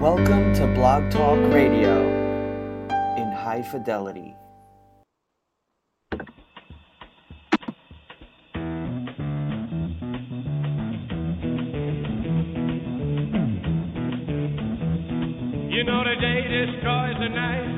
[0.00, 2.06] Welcome to Blog Talk Radio
[3.16, 4.32] in high fidelity.
[15.68, 17.77] You know the day destroys the night,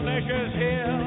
[0.00, 0.99] pleasures here,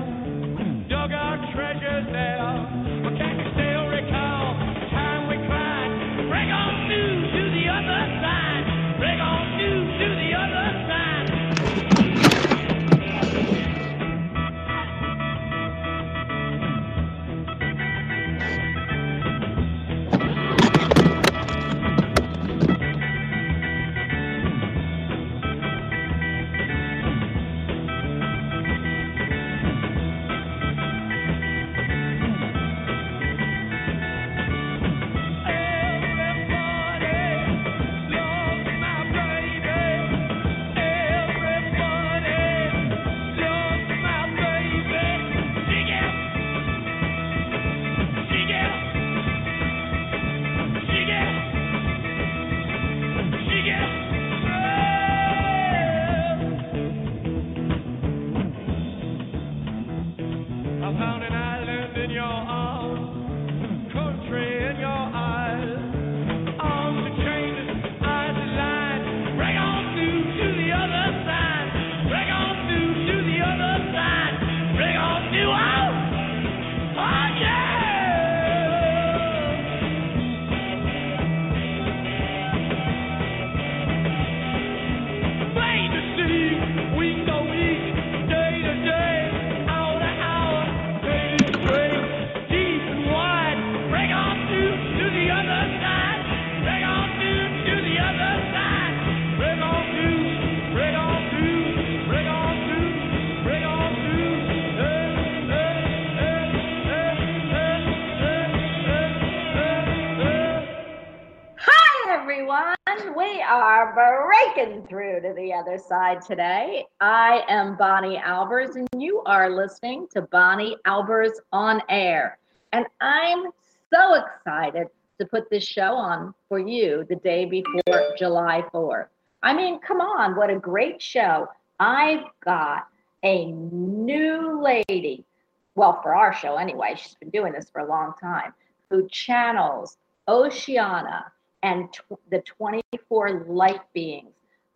[114.94, 116.86] through to the other side today.
[117.02, 122.38] I am Bonnie Albers, and you are listening to Bonnie Albers on Air.
[122.74, 123.46] And I'm
[123.92, 124.90] so excited
[125.20, 129.08] to put this show on for you the day before July 4th.
[129.42, 131.48] I mean, come on, what a great show.
[131.80, 132.86] I've got
[133.24, 135.26] a new lady,
[135.74, 138.54] well, for our show anyway, she's been doing this for a long time,
[138.92, 139.98] who channels
[140.28, 141.32] Oceana
[141.64, 144.30] and tw- the 24 light beings.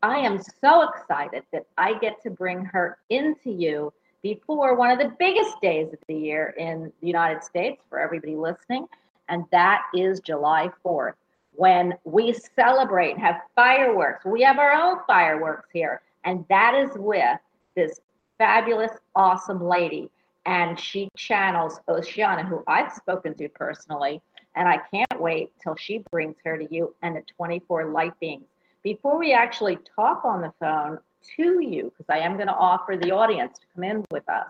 [0.07, 3.91] I am so excited that I get to bring her into you
[4.23, 8.38] before one of the biggest days of the year in the United States for everybody
[8.38, 8.88] listening,
[9.28, 11.16] and that is July 4th,
[11.56, 14.23] when we celebrate and have fireworks.
[14.23, 17.38] We have our own fireworks here, and that is with
[17.75, 18.00] this
[18.38, 20.09] fabulous, awesome lady.
[20.46, 24.22] And she channels Oceana, who I've spoken to personally,
[24.56, 28.46] and I can't wait till she brings her to you and the 24 light beings.
[28.87, 30.99] Before we actually talk on the phone
[31.35, 34.47] to you, because I am going to offer the audience to come in with us,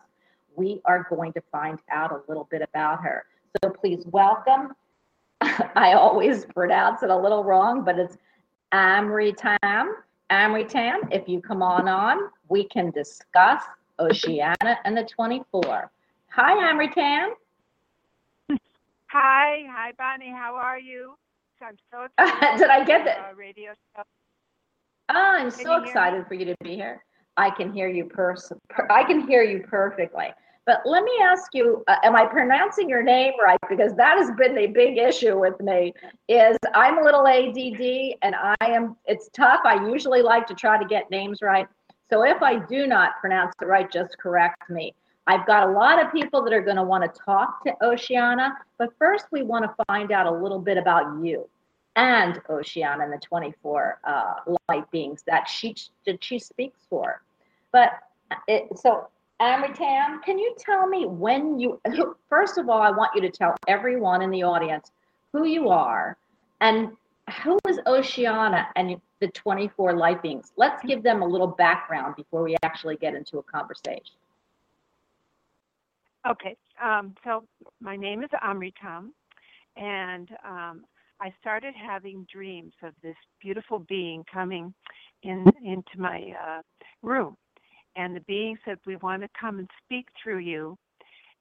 [0.55, 3.25] we are going to find out a little bit about her.
[3.63, 4.75] So please welcome.
[5.41, 8.15] I always pronounce it a little wrong, but it's
[8.71, 9.87] Amritam.
[10.29, 13.63] Amritam, if you come on on, we can discuss
[13.97, 15.89] Oceana and the 24.
[16.27, 17.29] Hi, Amritam.
[19.07, 20.29] Hi, hi, Bonnie.
[20.29, 21.15] How are you?
[21.59, 22.59] I'm so excited.
[22.59, 23.35] Did I get that?
[23.35, 24.03] radio show.
[25.09, 27.03] Oh, I'm so excited for you to be here.
[27.37, 30.33] I can hear you pers- per- I can hear you perfectly.
[30.65, 33.57] But let me ask you, uh, am I pronouncing your name right?
[33.69, 35.93] Because that has been the big issue with me.
[36.27, 38.97] Is I'm a little ADD, and I am.
[39.05, 39.61] It's tough.
[39.63, 41.67] I usually like to try to get names right.
[42.09, 44.93] So if I do not pronounce it right, just correct me.
[45.27, 48.53] I've got a lot of people that are going to want to talk to Oceana,
[48.77, 51.49] but first we want to find out a little bit about you
[51.97, 54.33] and Oceana and the 24 uh,
[54.69, 57.21] light beings that she that she speaks for.
[57.73, 57.89] But
[58.47, 59.07] it, so,
[59.41, 61.81] Amritam, can you tell me when you?
[62.29, 64.91] First of all, I want you to tell everyone in the audience
[65.33, 66.17] who you are
[66.61, 66.91] and
[67.43, 70.53] who is Oceana and the 24 light beings.
[70.55, 74.15] Let's give them a little background before we actually get into a conversation.
[76.29, 77.43] Okay, um, so
[77.79, 79.09] my name is Amritam,
[79.77, 80.83] and um,
[81.19, 84.73] I started having dreams of this beautiful being coming
[85.23, 86.61] in into my uh,
[87.01, 87.35] room,
[87.95, 90.77] and the being said, "We want to come and speak through you,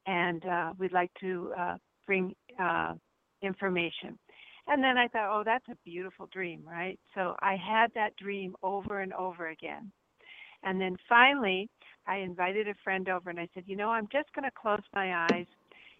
[0.06, 1.76] and uh, we'd like to uh,
[2.06, 2.94] bring uh,
[3.42, 4.18] information."
[4.66, 8.56] And then I thought, "Oh, that's a beautiful dream, right?" So I had that dream
[8.62, 9.92] over and over again,
[10.62, 11.68] and then finally,
[12.06, 14.82] I invited a friend over, and I said, "You know, I'm just going to close
[14.94, 15.46] my eyes."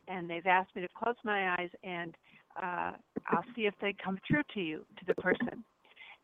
[0.08, 2.16] And they've asked me to close my eyes and
[2.62, 2.92] uh,
[3.28, 5.64] I'll see if they come through to you, to the person.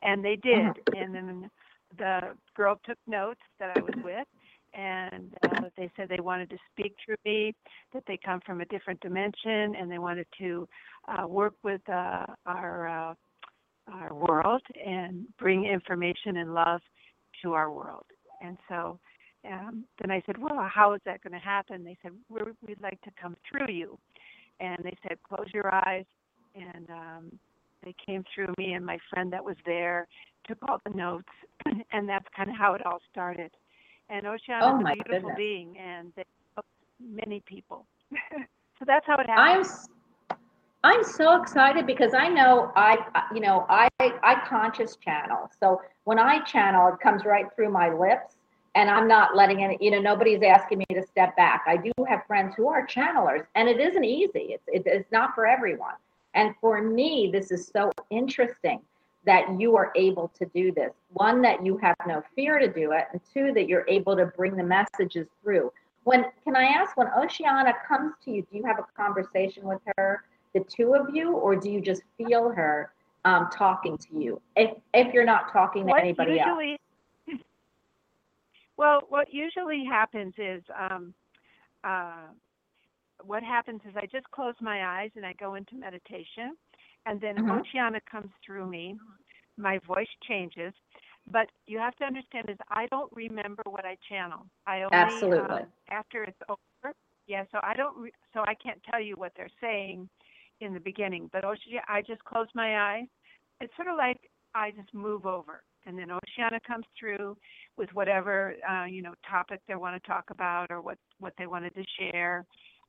[0.03, 0.73] And they did.
[0.97, 1.51] And then
[1.99, 2.21] the
[2.57, 4.27] girl took notes that I was with,
[4.75, 7.55] and uh, they said they wanted to speak through me,
[7.93, 10.69] that they come from a different dimension, and they wanted to
[11.09, 13.15] uh, work with uh, our uh,
[13.93, 16.81] our world and bring information and love
[17.43, 18.05] to our world.
[18.41, 18.99] And so
[19.51, 21.85] um, then I said, well, how is that going to happen?
[21.85, 23.99] They said, We're, we'd like to come through you.
[24.61, 26.05] And they said, close your eyes
[26.55, 27.31] and um,
[27.85, 30.07] they came through me and my friend that was there
[30.47, 31.29] took all the notes
[31.93, 33.51] and that's kind of how it all started
[34.11, 35.37] and oceana Oh, a beautiful goodness.
[35.37, 36.25] being and they
[36.57, 36.69] helped
[37.01, 39.89] many people so that's how it I'm happened s-
[40.85, 45.51] I'm so excited because I know I I- you know I I conscious channel.
[45.61, 48.37] So when I channel, it comes right through my lips,
[48.75, 49.81] and I'm not letting it.
[49.81, 51.63] You know, nobody's asking me to step back.
[51.67, 54.55] I do have friends who are channelers, and it isn't easy.
[54.57, 55.95] It's it, it's not for everyone.
[56.35, 58.81] And for me, this is so interesting
[59.25, 60.93] that you are able to do this.
[61.13, 64.27] One, that you have no fear to do it, and two, that you're able to
[64.27, 65.73] bring the messages through.
[66.05, 69.81] When can I ask when Oceana comes to you, do you have a conversation with
[69.97, 72.93] her, the two of you, or do you just feel her
[73.25, 74.41] um, talking to you?
[74.57, 76.79] If if you're not talking to what anybody else.
[78.77, 81.15] well what usually happens is um
[81.85, 82.27] uh
[83.27, 86.57] what happens is i just close my eyes and i go into meditation
[87.07, 87.61] and then Mhm.
[87.61, 88.99] oceana comes through me.
[89.57, 90.73] My voice changes.
[91.31, 94.47] But you have to understand is i don't remember what i channel.
[94.67, 95.63] I only Absolutely.
[95.63, 96.95] um, after it's over.
[97.27, 100.09] Yeah so i don't re- so i can't tell you what they're saying
[100.61, 103.09] in the beginning but oceana i just close my eyes.
[103.61, 104.19] It's sort of like
[104.55, 107.37] I just move over, and then Oceana comes through
[107.77, 111.47] with whatever uh, you know topic they want to talk about or what what they
[111.47, 112.45] wanted to share,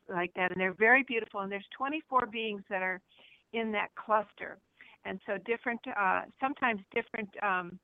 [0.09, 0.51] like that.
[0.51, 1.41] And they're very beautiful.
[1.41, 3.01] And there's 24 beings that are
[3.53, 4.57] in that cluster,
[5.05, 5.79] and so different.
[5.87, 7.79] Uh, sometimes different um,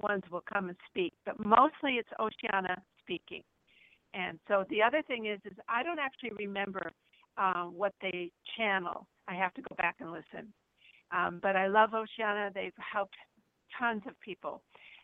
[0.00, 3.42] ones will come and speak, but mostly it's Oceana speaking.
[4.12, 6.92] And so the other thing is, is I don't actually remember
[7.36, 9.06] uh, what they channel.
[9.26, 10.52] I have to go back and listen.
[11.10, 12.50] Um, but I love Oceana.
[12.54, 13.16] They've helped
[13.78, 14.62] tons of people,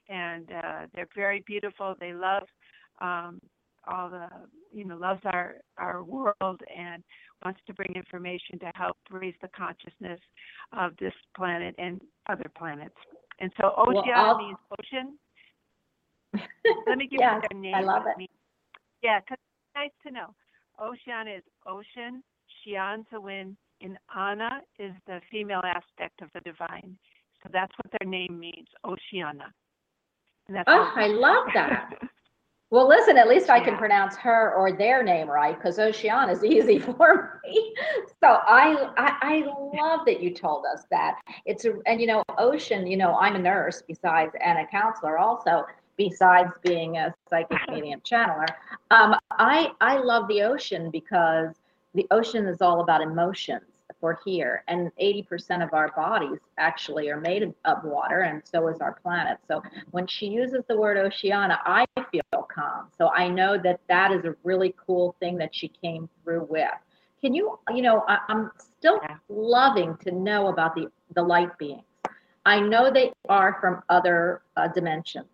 [0.08, 1.94] and uh, they're very beautiful.
[1.98, 2.44] They love
[3.00, 3.40] um,
[3.86, 4.28] all the,
[4.72, 7.02] you know, loves our our world and
[7.44, 10.20] wants to bring information to help raise the consciousness
[10.76, 12.94] of this planet and other planets.
[13.40, 15.18] And so Well, Oceana means ocean.
[16.86, 17.74] Let me give Yes, you their name.
[17.74, 18.30] I love it.
[19.02, 20.34] Yeah, 'cause it's nice to know.
[20.78, 22.22] Oceana is ocean,
[22.66, 26.96] Shianzawin, and Ana is the female aspect of the divine.
[27.42, 29.52] So that's what their name means, Oceana.
[30.46, 31.94] And that's Oh, I love that.
[32.70, 36.44] Well, listen, at least I can pronounce her or their name right because Oceana is
[36.44, 37.74] easy for me.
[38.22, 39.44] So I, I I
[39.76, 41.20] love that you told us that.
[41.46, 45.18] It's a and you know, Ocean, you know, I'm a nurse besides and a counselor
[45.18, 48.46] also, besides being a psychic medium channeler.
[48.92, 51.56] Um, I I love the ocean because
[51.94, 53.64] the ocean is all about emotions
[54.00, 54.64] for here.
[54.68, 58.92] And 80% of our bodies actually are made of, of water and so is our
[58.94, 59.38] planet.
[59.46, 62.88] So when she uses the word oceana i feel calm.
[62.96, 66.70] So i know that that is a really cool thing that she came through with.
[67.20, 69.16] Can you you know I, i'm still Yeah.
[69.28, 71.84] loving to know about the the light beings.
[72.46, 75.28] I know they are from other uh, dimensions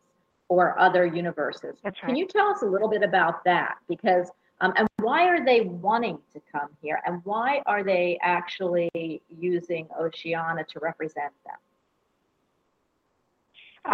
[0.49, 1.77] or other universes.
[1.83, 3.77] That's can you tell us a little bit about that?
[3.89, 9.21] Because um, and why are they wanting to come here and why are they actually
[9.39, 11.57] using oceana to represent them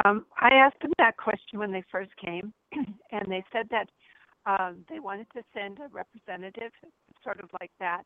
[0.05, 2.53] Um, I asked them that question when they first came,
[3.13, 3.89] and they said that
[4.47, 6.73] um, they wanted to send a representative,
[7.23, 8.05] sort of like that,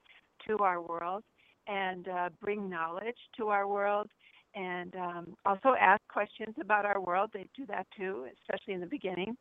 [0.49, 1.23] to our world
[1.67, 4.09] and uh, bring knowledge to our world
[4.55, 7.31] and um, also ask questions about our world.
[7.33, 9.37] They do that too, especially in the beginning.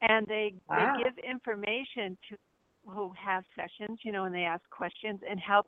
[0.00, 0.96] And they, Wow.
[0.96, 2.36] they give information to
[2.86, 5.66] who have sessions, you know, and they ask questions and help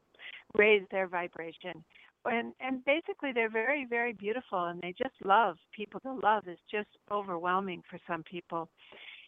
[0.54, 1.84] raise their vibration
[2.24, 6.58] and and basically they're very very beautiful and they just love people to love is
[6.68, 8.68] just overwhelming for some people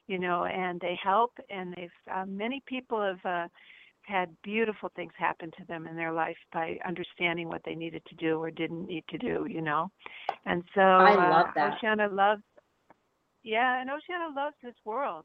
[0.09, 3.47] you know and they help and they've uh, many people have uh,
[4.09, 8.15] had beautiful things happen to them in their life by understanding what they needed to
[8.17, 9.91] do or didn't need to do, you know.
[10.47, 11.75] And so I uh, love that.
[11.75, 12.43] Oceana loves
[13.45, 15.25] yeah, and Oceana loves this world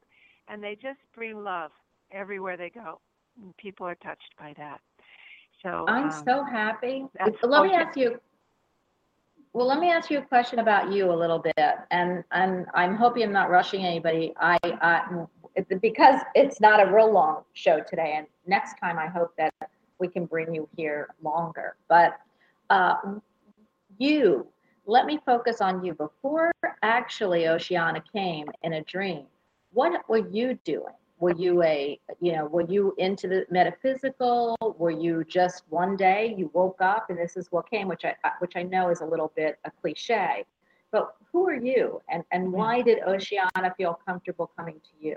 [0.49, 1.71] and they just bring love
[2.13, 2.99] everywhere they go.
[3.41, 4.79] And people are touched by that.
[5.61, 7.05] So I'm um, so happy.
[7.19, 7.75] Let me okay.
[7.75, 8.19] ask you.
[9.53, 11.55] Well, let me ask you a question about you a little bit,
[11.91, 14.33] and and I'm hoping I'm not rushing anybody.
[14.39, 15.25] I, I
[15.81, 19.53] because it's not a real long show today, and next time I hope that
[19.99, 21.75] we can bring you here longer.
[21.87, 22.19] But
[22.69, 22.95] uh,
[23.99, 24.47] you,
[24.85, 25.93] let me focus on you.
[25.93, 26.51] Before
[26.81, 29.25] actually Oceana came in a dream,
[29.71, 30.93] what were you doing?
[31.19, 34.55] Were you a, you know, were you into the metaphysical?
[34.77, 38.15] Were you just one day you woke up and this is what came, which I,
[38.39, 40.45] which I know is a little bit a cliche,
[40.91, 45.15] but who are you and, and why did Oceana feel comfortable coming to you?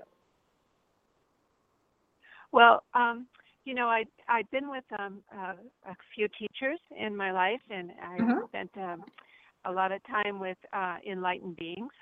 [2.53, 3.27] Well, um,
[3.65, 5.55] you know, I i've been with um, uh,
[5.87, 8.49] a few teachers in my life, and I Mhm.
[8.49, 9.05] spent um,
[9.65, 11.93] a lot of time with uh, enlightened beings,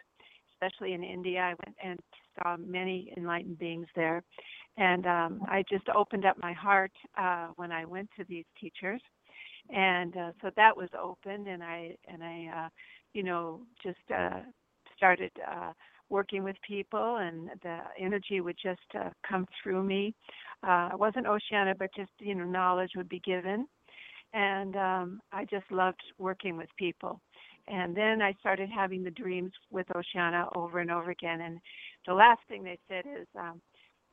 [0.55, 1.41] especially in India.
[1.41, 2.01] I went and
[2.37, 4.23] saw many enlightened beings there,
[4.77, 9.01] and um, I just opened up my heart uh, when I went to these teachers,
[9.71, 12.69] and uh, so that was opened, and I and I, uh,
[13.13, 14.41] you know, just uh,
[14.97, 15.31] started.
[15.51, 15.73] Uh,
[16.11, 20.15] working with people and the energy would just uh, come through me
[20.67, 23.67] uh, it wasn't Oceana, but just you know knowledge would be given,
[24.33, 27.21] and um, I just loved working with people.
[27.69, 31.41] And then I started having the dreams with Oceana over and over again.
[31.41, 31.59] And
[32.07, 33.61] the last thing they said is, um,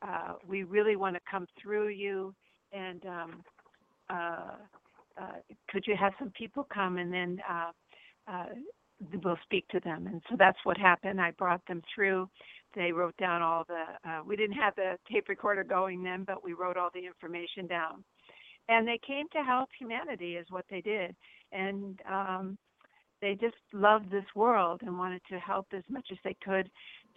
[0.01, 2.33] uh, "We really want to come through you,
[2.71, 3.43] and um,
[4.09, 4.55] uh,
[5.21, 5.33] uh,
[5.69, 7.71] could you have some people come and then uh,
[8.27, 8.45] uh,
[9.23, 11.19] we'll speak to them?" And so that's what happened.
[11.19, 12.29] I brought them through
[12.75, 16.43] they wrote down all the uh, we didn't have the tape recorder going then but
[16.43, 18.03] we wrote all the information down
[18.69, 21.15] and they came to help humanity is what they did
[21.51, 22.57] and um,
[23.21, 26.69] they just loved this world and wanted to help as much as they could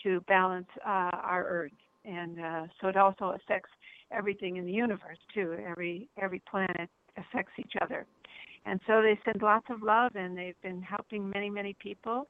[0.03, 1.73] to balance uh, our earth
[2.05, 3.71] and uh, so it also affects
[4.13, 8.07] everything in the universe too every every planet affects each other
[8.67, 12.29] and so they send lots of love and they've been helping many many people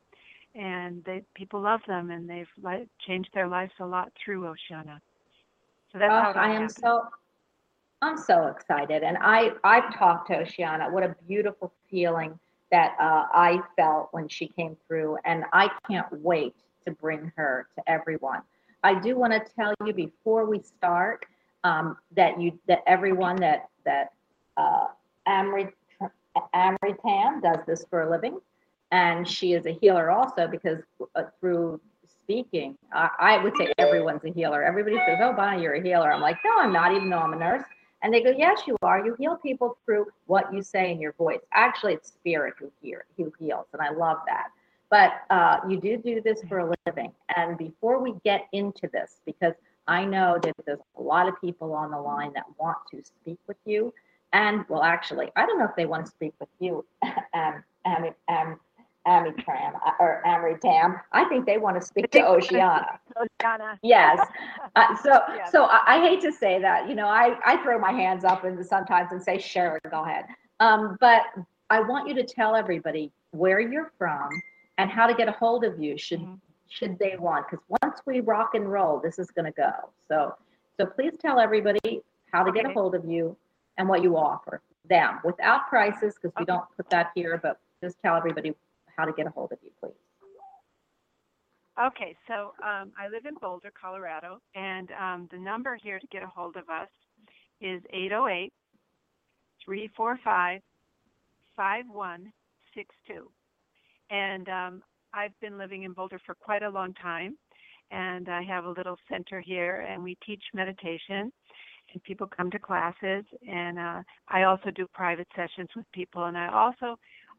[0.55, 5.01] and they people love them and they've li- changed their lives a lot through Oceana.
[5.93, 6.77] So that's Oh, it I am happened.
[6.77, 7.03] so,
[8.03, 9.03] I'm so excited.
[9.03, 10.91] And I, I've talked to Oceana.
[10.91, 12.39] What a beautiful feeling
[12.75, 15.17] that uh, I felt when she came through.
[15.25, 18.41] And I can't wait to bring her to everyone.
[18.83, 21.25] I do want to tell you before we start
[21.63, 24.13] um, that you, that everyone that, that
[24.57, 24.87] uh,
[25.29, 25.71] Amrit,
[26.53, 28.41] Amritam does this for a living.
[28.91, 30.81] And she is a healer also because
[31.15, 31.81] uh, through
[32.25, 34.65] speaking, I, I would say everyone's a healer.
[34.65, 37.33] Everybody says, "Oh, Bonnie, you're a healer." I'm like, "No, I'm not, even though I'm
[37.33, 37.65] a nurse."
[38.05, 39.05] And they go, "Yes, you are.
[39.05, 41.41] You heal people through what you say in your voice.
[41.53, 44.49] Actually, it's spirit who hear who heals, and I love that."
[44.91, 47.13] But uh, you do do this for a living.
[47.35, 49.55] And before we get into this, because
[49.89, 53.39] I know that there's a lot of people on the line that want to speak
[53.49, 53.93] with you,
[54.35, 56.85] and well, actually, I don't know if they want to speak with you,
[57.35, 58.61] um, um, um,
[59.07, 61.01] Amitram uh, or Amritam.
[61.13, 62.99] I think they want to speak to Oceana.
[63.17, 63.79] Oceana.
[63.83, 64.21] Yes.
[64.77, 65.53] Uh, so, Yes.
[65.53, 66.89] so I, I hate to say that.
[66.89, 70.25] You know, I, I throw my hands up and sometimes and say, "Sure, go ahead."
[70.59, 71.23] Um, but
[71.71, 74.29] I want you to tell everybody where you're from
[74.79, 75.97] and how to get a hold of you.
[75.97, 76.41] Should Mhm.
[76.69, 77.47] should they want?
[77.49, 79.71] Because once we rock and roll, this is going to go.
[80.09, 80.35] So,
[80.77, 83.37] so please tell everybody how to get a hold of you
[83.79, 87.39] and what you offer them without prices, because we don't put that here.
[87.41, 88.55] But just tell everybody
[88.97, 89.93] how to get a hold of you, please.
[91.87, 96.23] Okay, so um, I live in Boulder, Colorado, and um, the number here to get
[96.23, 96.89] a hold of us
[97.61, 98.53] is 808
[99.65, 100.61] 345
[101.57, 103.31] 5162.
[104.11, 104.83] And um,
[105.13, 107.37] I've been living in Boulder for quite a long time,
[107.91, 111.33] and I have a little center here, and we teach meditation,
[111.93, 116.37] and people come to classes, and uh, I also do private sessions with people, and
[116.37, 116.99] I also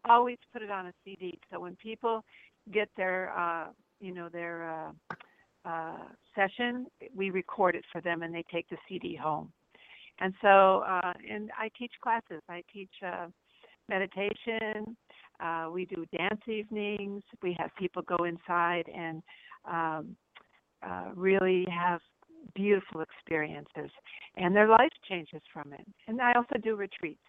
[0.10, 1.38] always put it on a CD.
[1.52, 2.24] So when people
[2.72, 3.68] get their uh,
[4.00, 5.16] you know their uh,
[5.70, 5.98] uh,
[6.36, 9.52] session, we record it for them, and they take the CD home.
[10.20, 12.42] And so, uh, and I teach classes.
[12.48, 13.28] I teach uh,
[13.90, 14.96] meditation.
[15.40, 17.24] Uh, we do dance evenings.
[17.44, 19.22] We have people go inside and
[19.70, 20.16] um,
[20.86, 22.00] uh, really have
[22.54, 23.90] beautiful experiences,
[24.38, 25.86] and their life changes from it.
[26.08, 27.20] And I also do retreats.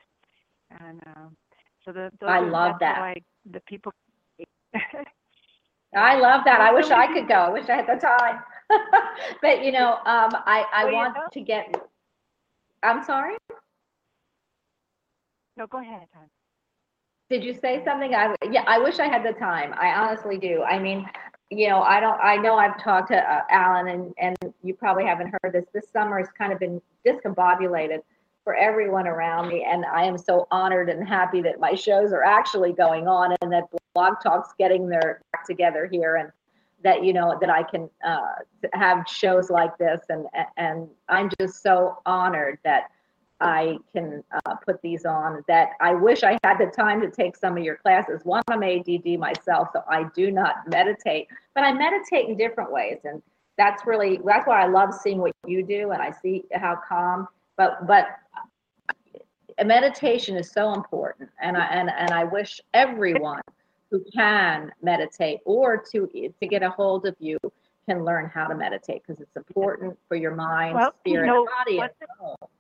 [0.80, 1.36] And um,
[1.86, 2.98] so the I love that.
[2.98, 3.14] I,
[3.50, 3.92] the people.
[5.96, 6.60] I love that.
[6.60, 7.34] I wish I could go.
[7.34, 8.40] I wish I had the time.
[9.42, 11.74] but you know, um, I, I Well, you want know- to get.
[12.82, 13.36] I'm sorry.
[15.56, 16.06] No, go ahead.
[16.14, 16.24] hon.
[17.30, 18.14] Did you say something?
[18.14, 18.64] I yeah.
[18.66, 19.74] I wish I had the time.
[19.78, 20.62] I honestly do.
[20.62, 21.08] I mean,
[21.50, 22.20] you know, I don't.
[22.20, 25.64] I know I've talked to uh, Alan, and and you probably haven't heard this.
[25.72, 28.00] This summer has kind of been discombobulated
[28.46, 32.22] for everyone around me, and I am so honored and happy that my shows are
[32.22, 36.30] actually going on, and that Blog Talk's getting their act together here, and
[36.84, 38.36] that you know that I can uh,
[38.72, 40.26] have shows like this, and
[40.56, 42.84] and I'm just so honored that
[43.40, 45.42] I can uh, put these on.
[45.48, 48.20] That I wish I had the time to take some of your classes.
[48.22, 51.26] One, I'm ADD myself, so I do not meditate,
[51.56, 53.20] but I meditate in different ways, and
[53.58, 57.26] that's really that's why I love seeing what you do, and I see how calm.
[57.56, 58.06] But but
[59.64, 63.40] meditation is so important, and I and and I wish everyone
[63.90, 66.06] who can meditate or to
[66.40, 67.38] to get a hold of you
[67.88, 71.46] can learn how to meditate because it's important for your mind, Well, you spirit, know,
[71.58, 72.50] body, and soul.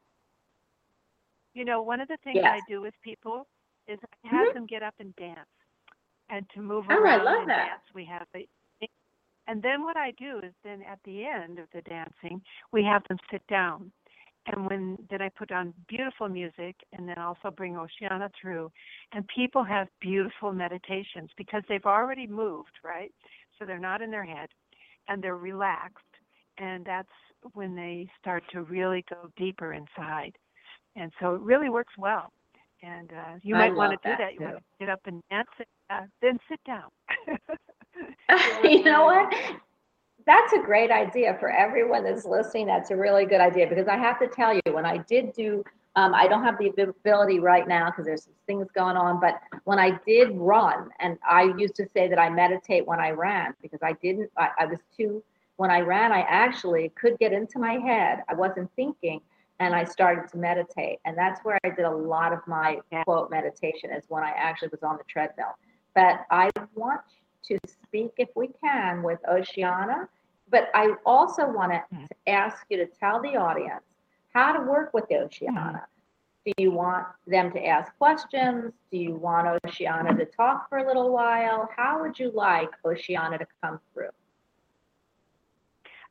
[1.54, 2.60] You know, one of the things Yes.
[2.62, 3.46] I do with people
[3.88, 4.54] is I have mm-hmm.
[4.54, 5.38] them get up and dance
[6.28, 7.66] and to move Oh, I around love and that.
[7.68, 7.82] dance.
[7.94, 8.46] We have the
[9.48, 13.02] and then what I do is then at the end of the dancing, we have
[13.08, 13.92] them sit down.
[14.46, 18.70] And when then I put on beautiful music and then also bring Oceana through
[19.12, 23.12] and people have beautiful meditations because they've already moved, right?
[23.58, 24.48] So they're not in their head
[25.08, 26.04] and they're relaxed
[26.58, 27.08] and that's
[27.54, 30.32] when they start to really go deeper inside.
[30.94, 32.32] And so it really works well.
[32.82, 34.34] And uh, you I might want to do that, that.
[34.34, 35.48] You want to get up and dance,
[35.90, 36.90] uh, then sit down.
[38.64, 39.32] you know what?
[40.26, 42.66] That's a great idea for everyone that's listening.
[42.66, 45.62] That's a really good idea because I have to tell you, when I did do,
[45.94, 49.40] um, I don't have the ability right now because there's some things going on, but
[49.64, 53.54] when I did run, and I used to say that I meditate when I ran
[53.62, 55.22] because I didn't, I, I was too,
[55.56, 58.22] when I ran, I actually could get into my head.
[58.28, 59.20] I wasn't thinking
[59.60, 60.98] and I started to meditate.
[61.04, 64.68] And that's where I did a lot of my quote meditation is when I actually
[64.68, 65.56] was on the treadmill.
[65.94, 67.00] But I want
[67.44, 70.08] to speak, if we can, with Oceana.
[70.48, 72.08] But I also want to Mhm.
[72.26, 73.84] ask you to tell the audience
[74.32, 75.86] how to work with Oceana.
[76.44, 78.72] Do you want them to ask questions?
[78.90, 81.68] Do you want Oceana to talk for a little while?
[81.76, 84.10] How would you like Oceana to come through?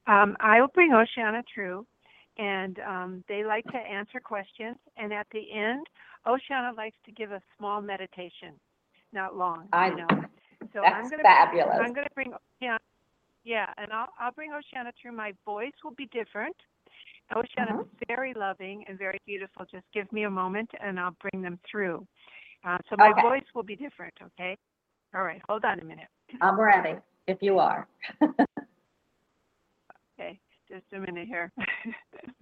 [0.08, 1.86] Um, I will bring Oceana through,
[2.38, 4.78] and um, they like to answer questions.
[4.98, 5.88] And at the end,
[6.26, 8.60] Oceana likes to give a small meditation,
[9.14, 9.70] not long.
[9.72, 10.08] I- you know.
[10.74, 11.80] So I'm That's gonna fabulous.
[11.80, 12.80] I'm gonna bring Oceana.
[13.46, 15.12] Yeah, and I'll I'll bring Oceana through.
[15.14, 16.56] My voice will be different.
[17.36, 18.06] Oceana's Uh-huh.
[18.08, 19.66] very loving and very beautiful.
[19.66, 22.06] Just give me a moment, and I'll bring them through.
[22.64, 23.22] Uh, so my Okay.
[23.22, 24.14] voice will be different.
[24.22, 24.58] Okay.
[25.14, 25.42] All right.
[25.48, 26.10] Hold on a minute.
[26.42, 27.88] I'm ready if you are.
[30.18, 31.52] Okay, just a minute here.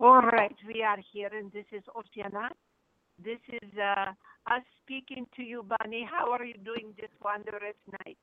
[0.00, 2.48] All right, we are here, and this is Oceana.
[3.22, 4.12] This is uh,
[4.50, 6.08] us speaking to you, Bunny.
[6.10, 8.16] How are you doing this wondrous night?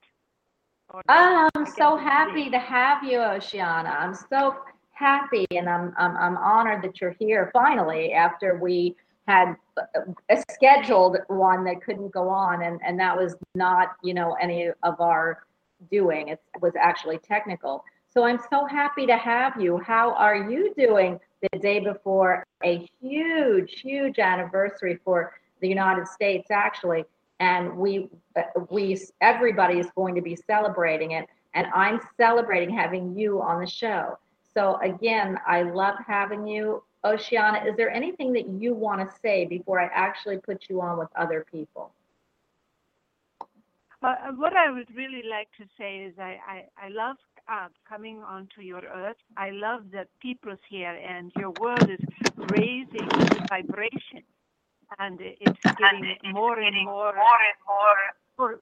[0.90, 3.90] Or Oh, I'm so happy to have you, Oceana.
[3.90, 4.56] I'm so
[4.92, 8.96] happy and I'm, I'm, I'm honored that you're here finally after we
[9.28, 9.56] had
[10.30, 14.70] a scheduled one that couldn't go on and, and that was not, you know, any
[14.82, 15.44] of our
[15.92, 16.30] doing.
[16.30, 17.84] It was actually technical.
[18.12, 19.78] So I'm so happy to have you.
[19.78, 26.50] How are you doing the day before a huge, huge anniversary for the United States,
[26.52, 27.06] actually?
[27.40, 28.10] And we,
[28.70, 31.28] we, everybody is going to be celebrating it.
[31.54, 34.18] And I'm celebrating having you on the show.
[34.54, 36.84] So again, I love having you.
[37.04, 40.98] Oceana, is there anything that you want to say before I actually put you on
[40.98, 41.92] with other people?
[44.02, 47.18] Uh, what I would really like to say is I, I, I love
[47.50, 49.18] uh, coming onto your earth.
[49.38, 52.00] I love that people's here and your world is
[52.52, 54.24] raising the vibration
[55.00, 57.98] and it's getting more and more, more and more,
[58.38, 58.56] full,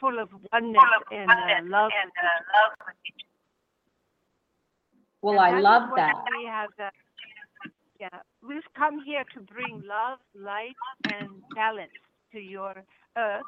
[0.00, 1.90] full of oneness and uh, love.
[5.22, 6.14] Well, And I love that.
[6.38, 6.90] We have, uh,
[8.00, 8.08] yeah,
[8.46, 10.76] we've come here to bring love, light,
[11.12, 11.90] and balance
[12.32, 12.74] to your
[13.16, 13.42] earth.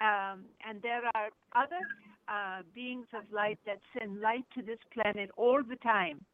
[0.00, 1.80] Um, and there are other
[2.28, 6.24] uh, beings of light that send light to this planet all the time.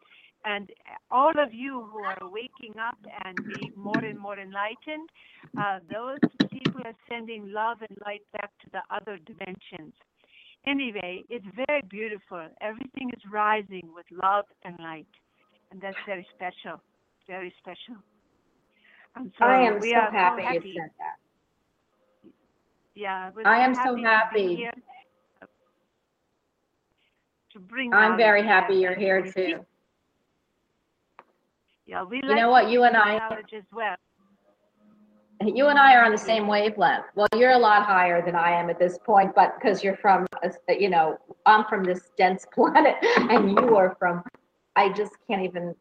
[0.45, 0.71] And
[1.11, 5.09] all of you who are waking up and being more and more enlightened,
[5.59, 6.21] uh, those
[6.51, 9.95] people are sending love and light back to the other dimensions.
[10.67, 12.47] Anyway, it's very beautiful.
[12.61, 15.07] Everything is rising with love and light.
[15.71, 16.81] And that's very special.
[17.27, 17.97] Very special.
[19.17, 21.17] And so I am we so are happy so you said that.
[22.95, 24.69] Yeah, I am so happy.
[27.59, 27.93] To bring.
[27.95, 29.65] I'm very happy you're here too.
[31.87, 33.17] Yeah, we You like know what, you and I-
[33.55, 33.97] as well.
[35.41, 37.07] You and I are on the same wavelength.
[37.15, 40.27] Well, you're a lot higher than I am at this point, but because you're from,
[40.69, 41.17] you know,
[41.47, 44.25] I'm from this dense planet and you are from,
[44.75, 45.75] I just can't even,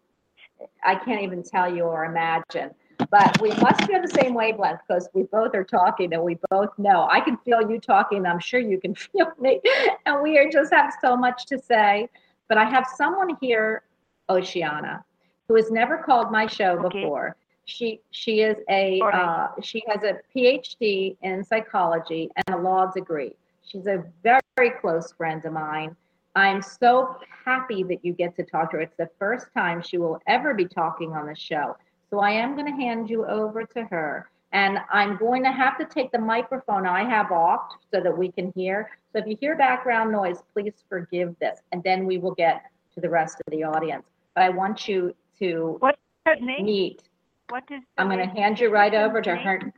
[0.83, 2.69] I can't even tell you or imagine.
[3.09, 6.37] But we must be on the same wavelength because we both are talking and we
[6.49, 7.07] both know.
[7.09, 8.25] I can feel you talking.
[8.25, 9.61] I'm sure you can feel me.
[10.05, 12.09] And we are just have so much to say.
[12.49, 13.83] But I have someone here,
[14.29, 15.03] Oceana,
[15.47, 16.99] who has never called my show Okay.
[17.01, 17.35] before.
[17.65, 23.33] She she is a uh, she has a PhD in psychology and a law degree.
[23.65, 25.95] She's a very, very close friend of mine.
[26.35, 28.83] I'm so happy that you get to talk to her.
[28.83, 31.75] It's the first time she will ever be talking on the show.
[32.09, 34.29] So I am going to hand you over to her.
[34.53, 38.31] And I'm going to have to take the microphone I have off so that we
[38.31, 38.89] can hear.
[39.11, 41.59] So if you hear background noise, please forgive this.
[41.73, 42.63] And then we will get
[42.95, 44.05] to the rest of the audience.
[44.35, 46.65] But I want you to What's her name?
[46.65, 47.03] meet
[47.49, 47.81] What is?
[47.97, 49.73] I'm going to hand you right over to her.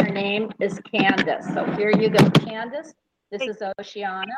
[0.00, 1.46] Her name is Candace.
[1.54, 2.94] So here you go, Candace.
[3.30, 4.32] This is Oceana.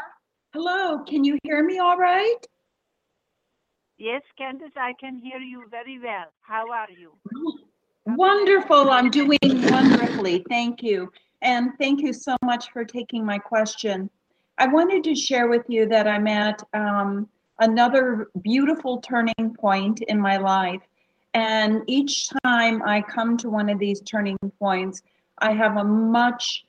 [0.52, 2.38] Hello, can you hear me all right?
[4.02, 6.26] Yes, Candace, I can hear you very well.
[6.40, 7.12] How are you?
[8.04, 11.12] Wonderful, I'm doing wonderfully, thank you.
[11.40, 14.10] And thank you so much for taking my question.
[14.58, 17.28] I wanted to share with you that I'm at um,
[17.60, 20.82] another beautiful turning point in my life.
[21.34, 25.00] And each time I come to one of these turning points,
[25.38, 26.64] I have a much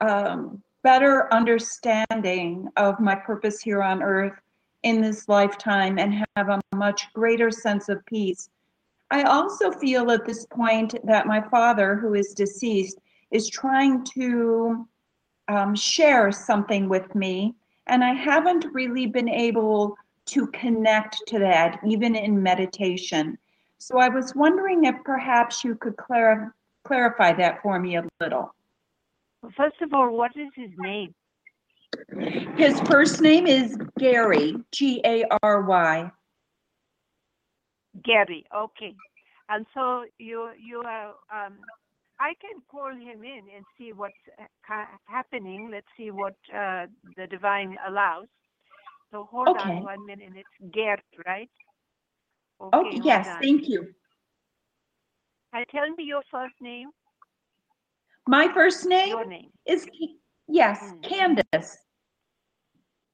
[0.00, 4.41] um, better understanding of my purpose here on earth
[4.82, 8.48] in this lifetime and have a much greater sense of peace.
[9.10, 12.98] I also feel at this point that my father, who is deceased,
[13.30, 14.88] is trying to
[15.48, 17.54] um, share something with me,
[17.86, 23.36] and I haven't really been able to connect to that, even in meditation.
[23.78, 28.54] So I was wondering if perhaps you could clar- clarify that for me a little.
[29.42, 31.14] Well, First of all, what is his name?
[32.56, 36.10] His first name is Gary, G A R Y.
[38.04, 38.44] Gary.
[38.54, 38.94] Okay.
[39.48, 41.14] And so you you are.
[41.32, 41.54] Um,
[42.20, 45.68] I can call him in and see what's uh, happening.
[45.70, 48.26] Let's see what uh, the divine allows.
[49.10, 49.78] So hold Okay.
[49.78, 50.32] on one minute.
[50.36, 51.50] It's Gary, right?
[52.60, 53.42] Oh, Okay, yes, on.
[53.42, 53.88] thank you.
[55.52, 56.90] And tell me your first name.
[58.26, 59.50] My first name Your name.
[59.66, 59.86] is,
[60.48, 61.02] yes, Mm.
[61.02, 61.81] Candace.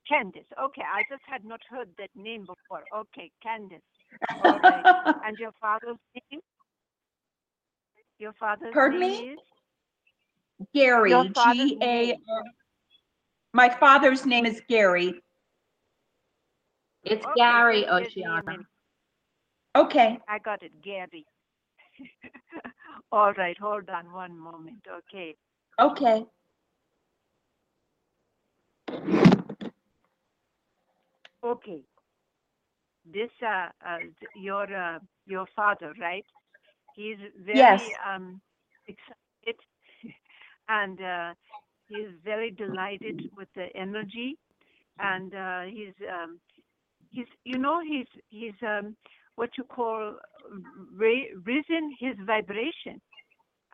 [0.08, 0.46] Candace.
[0.62, 2.84] Okay, I just had not heard that name before.
[2.94, 3.82] Okay, Candace.
[4.40, 4.84] All right.
[5.26, 6.40] And your father's name?
[8.18, 9.32] Your father's Pardon name me?
[9.34, 9.38] is?
[10.74, 12.18] Gary, Your G A.
[13.52, 15.22] My father's name is Gary.
[17.04, 18.56] It's Okay, Gary then his name Oceana.
[19.76, 21.26] Okay, I got it, Gary.
[23.12, 24.86] All right, hold on one moment.
[24.88, 25.36] Okay.
[25.78, 26.26] okay.
[31.48, 31.84] Okay.
[33.04, 33.98] This uh, uh
[34.34, 36.26] your uh, your father, right?
[36.92, 37.98] He's very Yes.
[38.06, 38.40] um
[38.87, 39.61] excited
[40.68, 41.34] and uh
[41.88, 44.37] he's very delighted with the energy
[44.98, 46.40] and uh he's um
[47.11, 48.96] he's you know he's he's um
[49.37, 50.14] what you call
[50.96, 53.00] risen his vibration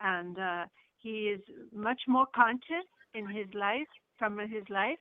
[0.01, 0.65] and uh
[0.97, 1.41] he is
[1.73, 4.99] much more conscious in his life from his life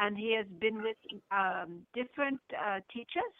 [0.00, 0.98] and he has been with
[1.32, 3.36] um, different uh, teachers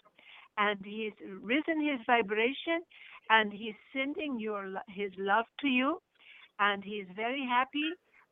[0.58, 2.82] and he's risen his vibration
[3.30, 6.00] and he's sending your his love to you
[6.60, 7.90] and he's very happy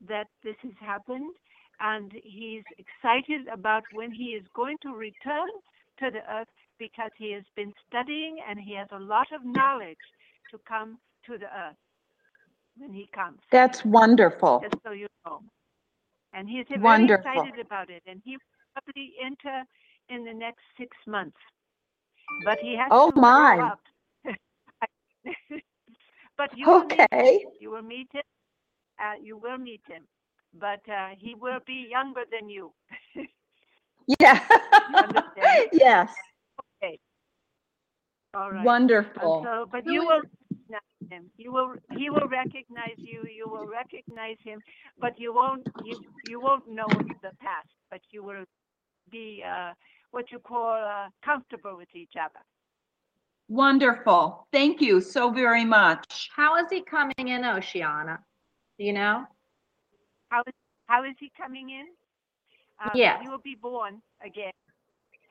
[0.08, 1.34] that this has happened
[1.80, 5.48] and he's excited about when he is going to return
[5.98, 10.06] to the earth because he has been studying and he has a lot of knowledge
[10.50, 11.76] to come to the earth
[12.78, 14.60] when he comes That's wonderful.
[14.62, 15.40] just so you know.
[16.38, 17.26] And he's very Wonderful.
[17.26, 19.64] excited about it, and he will probably enter
[20.08, 21.38] in the next six months.
[22.44, 23.60] But he has Oh, to grow my.
[23.60, 23.80] up.
[26.36, 27.26] but you will meet him.
[27.26, 27.44] Okay.
[27.58, 28.22] You will meet him.
[29.00, 30.06] Uh, you will meet him,
[30.54, 32.72] but uh, he will be younger than you.
[34.20, 34.40] Yeah.
[34.94, 35.64] understand?
[35.72, 36.10] Yes,
[38.34, 38.76] All right.
[39.20, 39.42] And wonderful.
[39.42, 40.37] so, but you will recognize
[41.10, 41.30] him.
[41.36, 41.74] You will.
[41.96, 43.24] He will recognize you.
[43.38, 44.60] You will recognize him,
[45.00, 45.66] but you won't.
[45.84, 46.88] You you won't know
[47.22, 48.44] the past, but you will
[49.10, 49.72] be uh,
[50.10, 52.40] what you call uh, comfortable with each other.
[53.48, 54.46] Wonderful.
[54.52, 56.30] Thank you so very much.
[56.34, 58.18] How is he coming in, Oceana?
[58.78, 59.24] Do you know?
[60.28, 60.54] How is
[60.86, 61.86] how is he coming in?
[62.84, 63.20] Um, Yes.
[63.22, 64.52] He will be born again.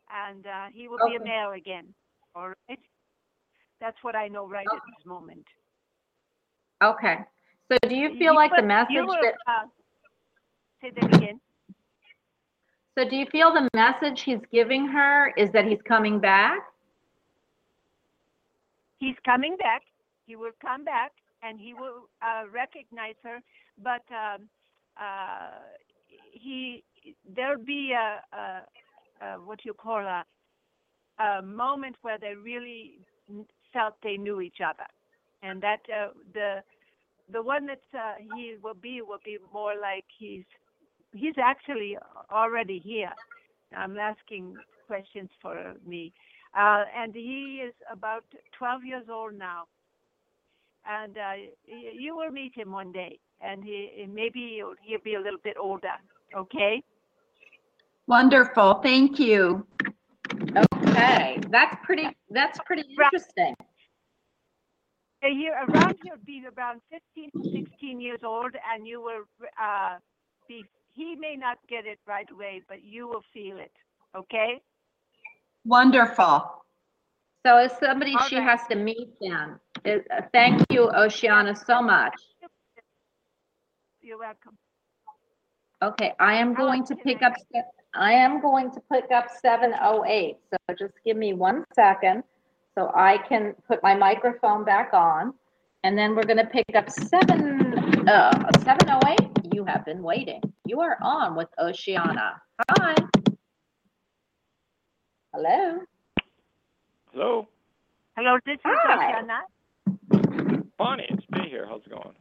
[0.10, 1.94] and uh, he will be a male again.
[2.36, 2.80] All right.
[3.80, 5.46] That's what I know right at this moment.
[6.84, 7.18] Okay.
[7.72, 9.66] So do you feel like the message were, that, uh,
[10.82, 11.40] say that again.
[12.98, 16.60] so do you feel the message he's giving her is that he's coming back?
[19.00, 19.84] He's coming back.
[20.26, 21.12] He will come back
[21.44, 23.40] and he will uh, recognize her,
[23.84, 24.48] but um,
[25.00, 25.50] uh,
[26.32, 26.84] he
[27.36, 30.26] there'll be a, a, a what you call a
[31.20, 33.00] a moment where they really
[33.74, 34.86] felt they knew each other,
[35.44, 36.64] and that uh, the
[37.32, 40.46] the one that uh, he will be will be more like he's
[41.14, 41.98] he's actually
[42.32, 43.12] already here.
[43.76, 44.56] I'm asking
[44.88, 46.14] questions for me.
[46.58, 48.24] Uh, and he is about
[48.58, 49.64] 12 years old now.
[50.90, 51.34] And uh,
[51.66, 55.58] you will meet him one day, and he maybe he'll, he'll be a little bit
[55.62, 55.92] older.
[56.36, 56.82] Okay.
[58.08, 58.76] Wonderful.
[58.76, 59.68] Thank you.
[60.56, 63.12] Okay, that's pretty, that's pretty Right.
[63.12, 63.54] interesting.
[65.24, 69.24] Uh, Here around he'll be around 15 to 16 years old, and you will
[69.62, 69.98] uh,
[70.48, 70.64] be.
[70.94, 73.72] He may not get it right away, but you will feel it.
[74.16, 74.62] Okay.
[75.66, 76.64] Wonderful.
[77.46, 78.44] So as somebody All she right.
[78.44, 79.60] has to meet then.
[79.86, 82.14] Uh, Thank you, Oceana, so much.
[84.02, 84.58] You're welcome.
[85.84, 87.34] Okay, I am going to pick up,
[87.94, 90.38] I am going to pick up 708.
[90.50, 92.24] So just give me one second
[92.78, 95.34] so I can put my microphone back on.
[95.84, 99.54] And then we're going to pick up 7, uh, 708.
[99.54, 100.42] You have been waiting.
[100.66, 102.40] You are on with Oceana.
[102.70, 102.96] Hi.
[105.34, 105.80] Hello.
[107.12, 107.48] Hello,
[108.16, 109.10] Hello, this is Hi.
[109.10, 110.62] Oceana.
[110.78, 111.08] Bonnie.
[111.10, 111.66] It's me here.
[111.68, 112.14] How's it going?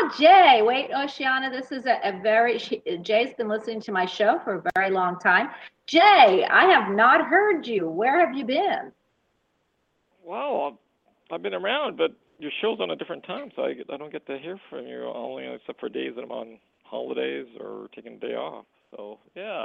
[0.00, 0.62] Ah, Jay.
[0.62, 4.56] Wait, Oceana, this is a, a very, she, Jay's been listening to my show for
[4.56, 5.48] a very long time.
[5.86, 7.88] Jay, I have not heard you.
[7.88, 8.92] Where have you been?
[10.24, 10.78] Well,
[11.30, 14.12] I've, I've been around, but your show's on a different time, so I, I don't
[14.12, 18.14] get to hear from you only except for days that I'm on holidays or taking
[18.14, 18.66] a day off.
[18.90, 19.64] So yeah.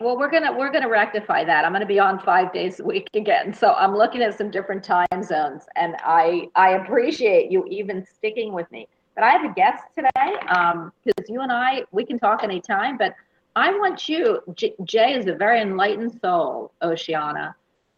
[0.00, 1.64] Well, we're gonna, we're gonna rectify that.
[1.64, 3.52] I'm gonna be on five days a week again.
[3.52, 8.52] So I'm looking at some different time zones and I, I appreciate you even sticking
[8.52, 8.86] with me.
[9.14, 12.96] But I have a guest today, um, because you and I, we can talk anytime,
[12.98, 13.14] but
[13.56, 17.54] I want you, J- Jay is a very enlightened soul, Oceana.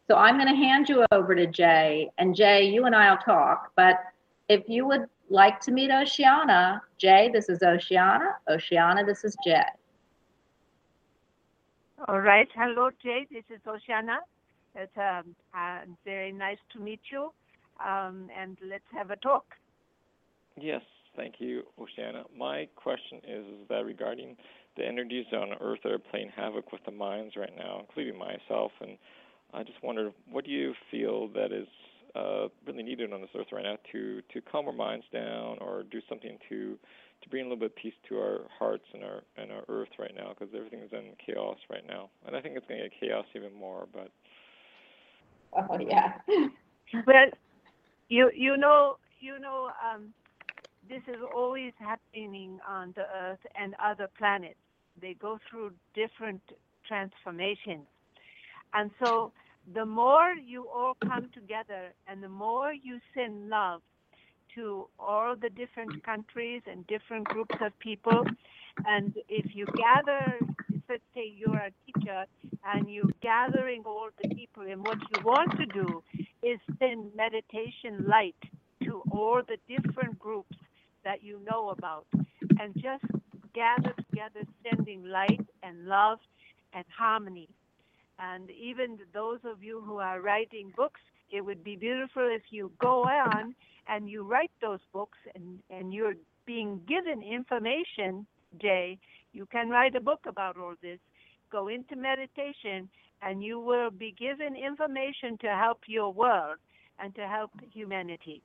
[0.09, 3.97] So I'm gonna hand you over to Jay and Jay, you and I'll talk, but
[4.49, 8.37] if you would like to meet Oceana, Jay, this is Oceana.
[8.49, 9.63] Oceana, this is Jay.
[12.09, 12.49] All right.
[12.55, 13.27] Hello, Jay.
[13.31, 14.19] This is Oceana.
[14.75, 17.33] It's um, uh, very nice to meet you.
[17.85, 19.45] Um, and let's have a talk.
[20.57, 20.83] Yes,
[21.17, 22.25] thank you, Oceana.
[22.37, 24.37] My question is, is that regarding
[24.77, 28.73] the energies on Earth that are playing havoc with the minds right now, including myself,
[28.81, 28.99] and
[29.55, 31.69] I just wondered, what do you feel that is
[32.15, 35.85] uh, really needed on this Earth right now to to calm our minds down, or
[35.91, 36.79] do something to
[37.23, 39.91] to bring a little bit of peace to our hearts and our and our Earth
[39.99, 42.89] right now, because everything is in chaos right now, and I think it's going to
[42.89, 43.87] get chaos even more.
[43.93, 44.11] But
[45.57, 46.13] Oh, yeah.
[47.07, 47.27] Well,
[48.09, 50.13] you you know you know um,
[50.89, 54.59] this is always happening on the Earth and other planets.
[55.01, 56.43] They go through different
[56.87, 57.87] transformations,
[58.73, 59.33] and so
[59.75, 63.83] the more you all come together and the more you send love
[64.55, 68.25] to all the different countries and different groups of people,
[68.87, 70.39] and if you gather,
[70.89, 72.25] let's say you're a teacher
[72.65, 76.03] and you're gathering all the people, and what you want to do
[76.43, 78.37] is send meditation light
[78.85, 80.57] to all the different groups
[81.07, 82.07] that you know about.
[82.59, 83.05] And just
[83.55, 86.19] gather together sending light and love
[86.75, 87.49] and harmony.
[88.19, 92.71] And even those of you who are writing books it would be beautiful if you
[92.79, 93.55] go on
[93.89, 96.15] and you write those books and and you're
[96.47, 98.27] being given information
[98.61, 98.99] jay.
[99.33, 101.01] You can write a book about all this.
[101.51, 102.89] Go into meditation
[103.23, 106.59] and you will be given information to help your world
[106.99, 108.43] and to help humanity.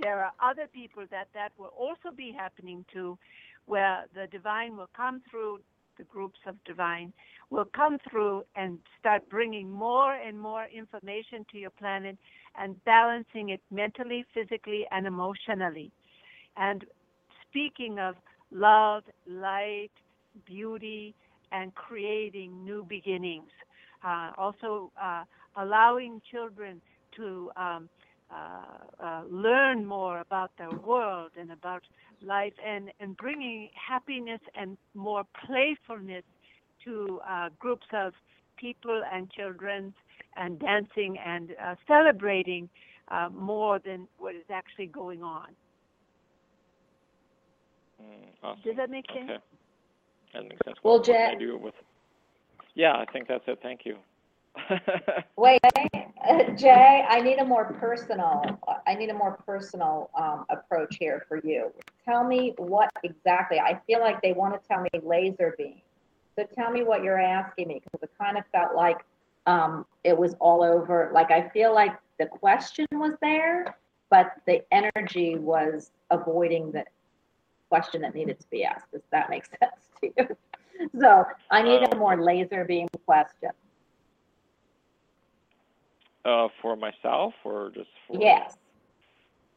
[0.00, 3.18] There are other people that that will also be happening to,
[3.66, 5.60] where the divine will come through,
[5.96, 7.12] the groups of divine
[7.50, 12.16] will come through and start bringing more and more information to your planet
[12.56, 15.92] and balancing it mentally, physically, and emotionally.
[16.56, 16.84] And
[17.48, 18.16] speaking of
[18.50, 19.90] love, light,
[20.46, 21.14] beauty,
[21.52, 23.50] and creating new beginnings.
[24.04, 25.24] Uh, also, uh,
[25.56, 26.80] allowing children
[27.16, 27.88] to um,
[29.30, 31.82] learn more about their world and about
[32.22, 36.24] life and, and bringing happiness and more playfulness
[36.84, 38.12] to uh, groups of
[38.56, 39.92] people and children
[40.36, 42.68] and dancing and uh, celebrating
[43.08, 45.48] uh, more than what is actually going on.
[48.02, 48.06] Mm,
[48.42, 48.62] awesome.
[48.64, 49.30] Does that make sense?
[49.30, 49.38] Okay.
[50.34, 50.76] That makes sense.
[50.82, 51.74] Well, what, what I Jack- do with?
[52.74, 53.60] Yeah, I think that's it.
[53.62, 53.96] Thank you.
[55.36, 55.60] Wait,
[56.56, 58.42] Jay, I need a more personal,
[58.86, 61.72] I need a more personal um, approach here for you.
[62.04, 65.80] Tell me what exactly, I feel like they want to tell me laser beam.
[66.36, 69.04] So tell me what you're asking me, because it kind of felt like
[69.46, 73.76] um, it was all over, like I feel like the question was there,
[74.10, 76.84] but the energy was avoiding the
[77.68, 78.90] question that needed to be asked.
[78.92, 80.36] Does that make sense to you?
[81.00, 83.50] So I need a Um, more laser beam question.
[86.24, 88.20] Uh, for myself or just for?
[88.20, 88.56] Yes.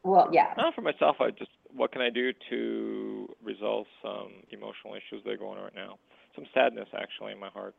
[0.02, 0.52] Well, yeah.
[0.56, 5.32] Not for myself, I just what can I do to resolve some emotional issues that
[5.32, 5.98] are going on right now?
[6.34, 7.74] Some sadness actually in my heart.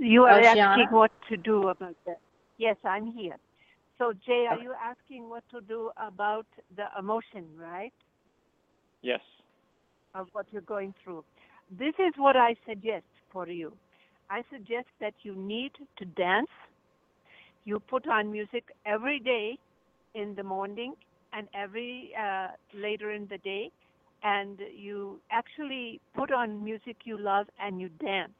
[0.00, 0.70] You are Oceana?
[0.70, 2.20] asking what to do about that.
[2.58, 3.36] Yes, I'm here.
[3.98, 4.64] So, Jay, are Okay.
[4.64, 7.92] you asking what to do about the emotion, right?
[9.02, 9.20] Yes.
[10.14, 11.24] Of what you're going through.
[11.70, 13.76] This is what I suggest for you.
[14.30, 16.48] I suggest that you need to dance.
[17.64, 19.58] You put on music every day
[20.14, 20.94] in the morning
[21.32, 23.70] and every uh, later in the day,
[24.22, 28.32] and you actually put on music you love and you dance.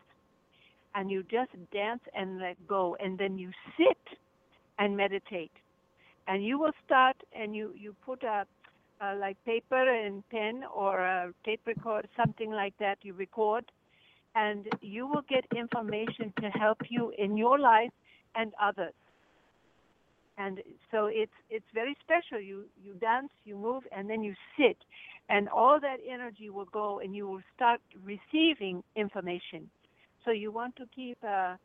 [0.95, 4.19] And you just dance and let go, and then you sit
[4.79, 5.53] and meditate.
[6.27, 8.47] And you will start and you, you put a,
[9.17, 13.65] like paper and pen or a tape record, something like that, you record,
[14.35, 17.91] and you will get information to help you in your life
[18.35, 18.95] and others.
[20.39, 22.41] And so it's it's very special.
[22.41, 24.79] You you dance, you move, and then you sit,
[25.29, 29.69] and all that energy will go, and you will start receiving information.
[30.25, 31.59] So you want to keep a,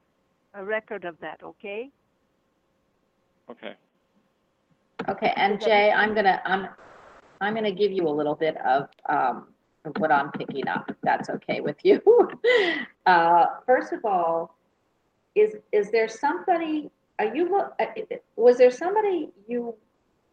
[0.54, 1.90] a record of that, okay?
[3.50, 3.76] Okay.
[5.10, 6.68] Okay, and Jay, I'm gonna, I'm,
[7.42, 9.48] I'm gonna give you a little bit of, um,
[9.86, 12.02] of what I'm picking up, if that's okay with you.
[13.08, 14.58] Uh, first of all,
[15.36, 17.86] is, is there somebody, are you, uh,
[18.36, 19.76] was there somebody you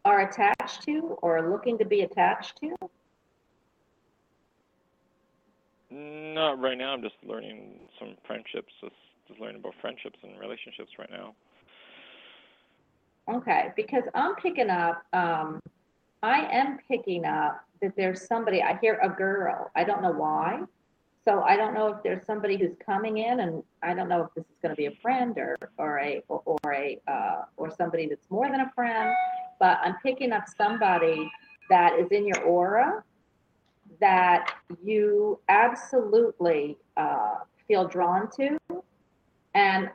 [0.07, 2.75] are attached to or looking to be attached to?
[5.91, 6.95] Not right now.
[6.95, 8.73] I'm just learning some friendships.
[8.81, 8.95] Just,
[9.29, 11.35] just learning about friendships and relationships right now.
[13.31, 15.61] Okay, because I'm picking up, um,
[16.23, 20.63] I am picking up that there's somebody, I hear a girl, I don't know why.
[21.25, 24.35] So I don't know if there's somebody who's coming in and I don't know if
[24.35, 28.07] this is gonna be a friend or, or a, or, or a, uh, or somebody
[28.07, 29.13] that's more than a friend.
[29.61, 31.31] But I'm picking up somebody
[31.71, 33.05] that is in your aura
[34.01, 37.37] that you absolutely, uh,
[37.69, 38.59] feel drawn to.
[39.55, 39.91] And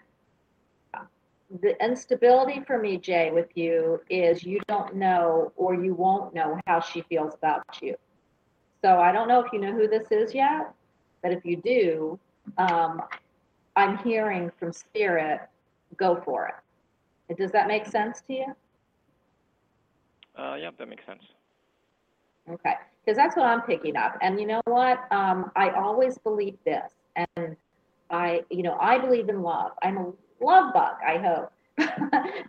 [1.61, 6.59] the instability for me, Jay, with you is you don't know or you won't know
[6.67, 7.95] how she feels about you.
[8.83, 10.73] So I don't know if you know who this is yet,
[11.23, 12.19] but if you do,
[12.57, 13.01] um,
[13.75, 15.41] I'm hearing from spirit,
[15.95, 17.37] go for it.
[17.37, 18.45] Does that make sense to you?
[20.37, 21.23] Uh, yeah, that makes sense.
[22.49, 24.17] Okay, because that's what I'm picking up.
[24.21, 24.99] And you know what?
[25.11, 27.57] Um, I always believe this, and
[28.09, 29.71] I, you know, I believe in love.
[29.83, 30.95] I'm a love bug.
[31.05, 31.51] I hope,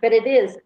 [0.01, 0.57] but it is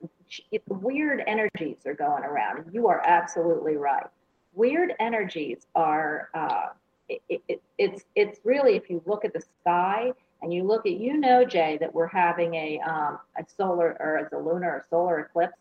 [0.51, 2.65] it, weird energies are going around.
[2.71, 4.05] You are absolutely right.
[4.53, 6.29] Weird energies are.
[6.33, 6.67] Uh,
[7.09, 10.93] it, it, it's it's really if you look at the sky and you look at
[10.93, 14.85] you know Jay that we're having a um, a solar or it's a lunar or
[14.89, 15.57] solar eclipse,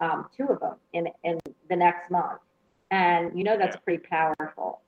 [0.00, 2.40] um, two of them in in the next month
[2.92, 4.80] and you know that's pretty powerful.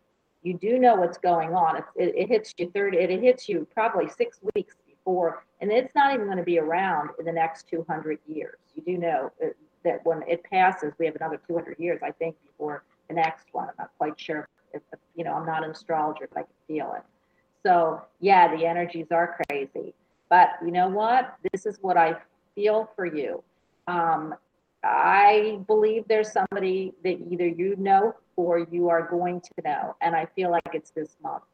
[0.42, 1.78] You do know what's going on.
[1.78, 2.94] It's, it, it hits you third.
[2.94, 6.58] It, it hits you probably six weeks before, and it's not even going to be
[6.58, 8.58] around in the next 200 years.
[8.74, 9.48] You do know uh,
[9.84, 13.68] that when it passes, we have another 200 years, I think, before the next one.
[13.68, 14.48] I'm not quite sure.
[14.72, 14.82] If,
[15.14, 17.02] you know, I'm not an astrologer, but I can feel it.
[17.64, 19.94] So yeah, the energies are crazy.
[20.28, 21.34] But you know what?
[21.52, 22.16] This is what I
[22.54, 23.42] feel for you.
[23.86, 24.34] Um,
[24.82, 30.14] I believe there's somebody that either you know or you are going to know, and
[30.14, 31.44] I feel like it's this month.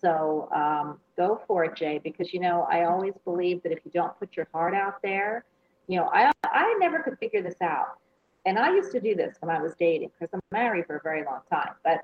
[0.00, 3.90] So um, go for it, Jay, because you know I always believe that if you
[3.92, 5.44] don't put your heart out there,
[5.88, 7.98] you know I I never could figure this out,
[8.44, 11.02] and I used to do this when I was dating because I'm married for a
[11.02, 11.74] very long time.
[11.82, 12.02] But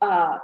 [0.00, 0.38] uh,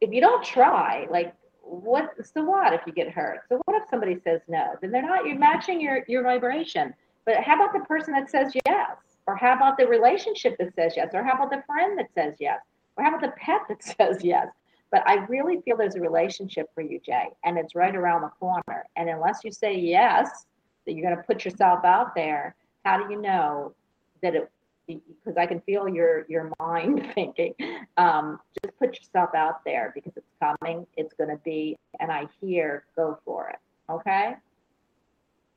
[0.00, 2.14] if you don't try, like what?
[2.34, 3.40] So what if you get hurt?
[3.48, 4.74] So what if somebody says no?
[4.80, 5.26] Then they're not.
[5.26, 6.94] You're matching your your vibration.
[7.24, 8.96] But how about the person that says yes?
[9.26, 11.10] Or how about the relationship that says yes?
[11.12, 12.60] Or how about the friend that says yes?
[12.96, 14.48] Or how about the pet that says yes?
[14.90, 18.30] But I really feel there's a relationship for you, Jay, and it's right around the
[18.40, 18.84] corner.
[18.96, 20.46] And unless you say yes,
[20.86, 23.74] that you're going to put yourself out there, how do you know
[24.22, 24.50] that it?
[24.86, 27.54] Because I can feel your your mind thinking.
[27.96, 30.86] Um, just put yourself out there because it's coming.
[30.96, 33.58] It's going to be, and I hear go for it.
[33.90, 34.34] Okay.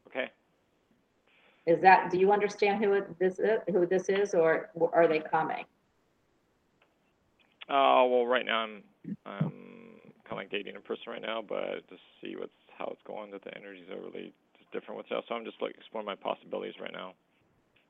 [0.07, 0.31] Okay.
[1.67, 2.09] Is that?
[2.09, 3.59] Do you understand who it, this is?
[3.71, 5.65] Who this is, or are they coming?
[7.69, 8.81] Uh, well, right now I'm
[9.25, 9.51] I'm
[10.23, 13.31] kind of like dating a person right now, but to see what's how it's going,
[13.31, 15.23] that the energies are really just different with that.
[15.27, 17.13] So I'm just like exploring my possibilities right now,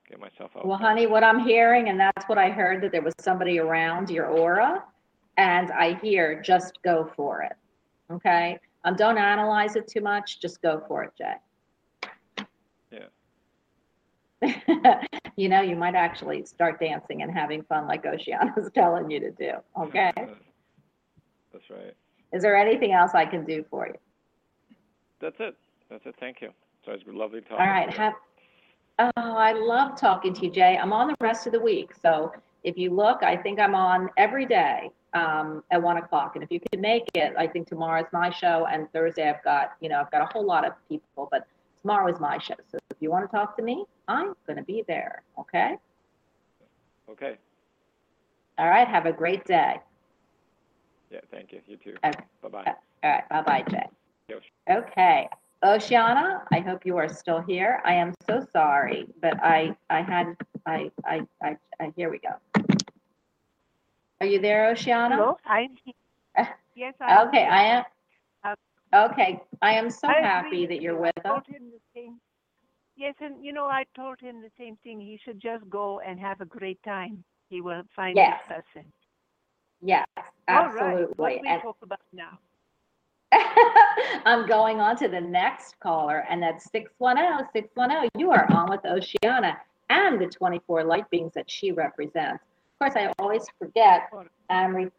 [0.10, 0.66] get myself out.
[0.66, 0.88] Well, there.
[0.88, 4.28] honey, what I'm hearing, and that's what I heard, that there was somebody around your
[4.28, 4.84] aura,
[5.38, 7.54] and I hear just go for it.
[8.12, 8.60] Okay?
[8.84, 12.46] Um, don't analyze it too much, just go for it, Jay.
[14.42, 15.04] Yeah.
[15.36, 19.32] you know, you might actually start dancing and having fun like Oceana's telling you to
[19.32, 19.52] do.
[19.80, 20.12] Okay?
[21.52, 21.96] That's right.
[22.32, 23.96] Is there anything else I can do for you?
[25.20, 25.56] That's it.
[25.90, 26.16] That's it.
[26.20, 26.50] Thank you.
[26.86, 27.58] So it's lovely talking.
[27.58, 27.90] All right.
[27.90, 27.98] to you.
[27.98, 28.14] Have,
[29.00, 30.78] oh, I love talking to you, Jay.
[30.78, 31.92] I'm on the rest of the week.
[32.02, 32.32] So
[32.64, 36.36] if you look, I think I'm on every day um, at one o'clock.
[36.36, 39.44] And if you can make it, I think tomorrow is my show, and Thursday I've
[39.44, 41.48] got, you know, I've got a whole lot of people, but
[41.82, 42.56] tomorrow is my show.
[42.72, 45.24] So if you want to talk to me, I'm going to be there.
[45.40, 45.78] Okay.
[47.10, 47.38] Okay.
[48.58, 48.88] All right.
[48.88, 49.80] Have a great day.
[51.10, 51.20] Yeah.
[51.32, 51.62] Thank you.
[51.66, 51.96] You too.
[52.06, 52.20] Okay.
[52.42, 52.64] Bye bye.
[52.66, 53.30] Uh, all right.
[53.30, 53.88] Bye bye, Jay.
[54.30, 54.42] Yes.
[54.70, 55.28] Okay.
[55.64, 57.82] Oceana, I hope you are still here.
[57.84, 60.36] I am so sorry, but I, I had,
[60.66, 62.30] I, I, I, I here we go.
[64.22, 65.16] Are you there, Oceana?
[65.16, 65.94] Hello, I'm here.
[66.76, 67.50] Yes, I'm Okay, here.
[67.52, 67.84] I am.
[68.94, 71.44] Uh, okay, I am so I happy agree that you're with I us.
[71.44, 72.20] told him the same.
[72.96, 75.00] Yes, and you know, I told him the same thing.
[75.02, 77.24] He should just go and have a great time.
[77.50, 78.92] He will find Yes, his person.
[79.82, 80.06] Yes,
[80.48, 81.08] All right.
[81.18, 81.40] What absolutely.
[81.42, 82.40] we And talk about now?
[84.26, 88.10] I'm going on to the next caller, and that's 610 610.
[88.20, 89.58] You are on with Oceana
[89.90, 92.44] and the 24 light beings that she represents.
[92.74, 94.10] Of course, I always forget,
[94.50, 94.92] um,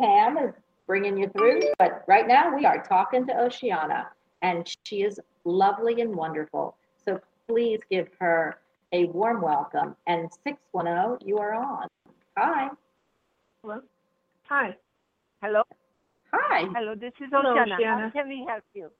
[0.00, 0.54] Tam is
[0.86, 4.08] bringing you through, but right now we are talking to Oceana,
[4.42, 6.76] and she is lovely and wonderful.
[7.04, 8.58] So please give her
[8.92, 9.96] a warm welcome.
[10.06, 11.88] And 610, you are on.
[12.36, 12.68] Hi.
[13.62, 13.80] Hello.
[14.48, 14.76] Hi.
[15.42, 15.62] Hello,
[16.32, 16.64] Hi.
[16.72, 16.94] hello.
[16.96, 17.82] This is Hello, Oceana.
[17.86, 18.12] How Oceana.
[18.12, 18.90] can we help you?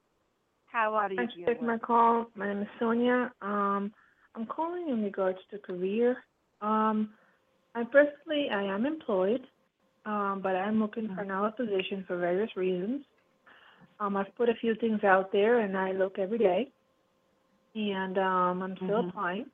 [0.66, 2.26] How are you, Thanks for taking my call.
[2.36, 3.32] My name is Sonia.
[3.42, 3.92] Um,
[4.34, 6.16] I'm calling in regards to career.
[6.60, 7.14] Um,
[7.74, 9.42] I personally, I am employed,
[10.06, 13.04] um, but I'm looking for another position for various reasons.
[14.00, 16.72] Um, I've put a few things out there, and I look every day,
[17.74, 19.00] and um, I'm still Mhm.
[19.00, 19.46] applying.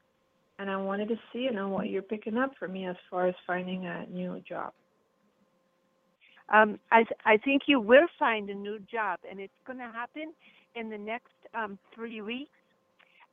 [0.59, 3.29] And I wanted to see, you know, what you're picking up for me as far
[3.29, 4.73] as finding a new job.
[6.53, 9.91] Um, I th- I think you will find a new job, and it's going to
[9.91, 10.33] happen
[10.75, 12.51] in the next um, three weeks.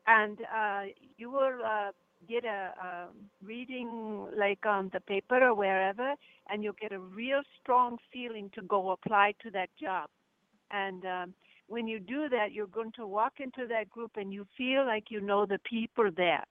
[0.07, 0.83] And uh,
[1.17, 1.91] you will uh,
[2.27, 3.07] get a, a
[3.43, 6.15] reading like on the paper or wherever,
[6.49, 10.09] and you'll get a real strong feeling to go apply to that job.
[10.71, 11.33] And um,
[11.67, 15.05] when you do that, you're going to walk into that group, and you feel like
[15.09, 16.43] you know the people there,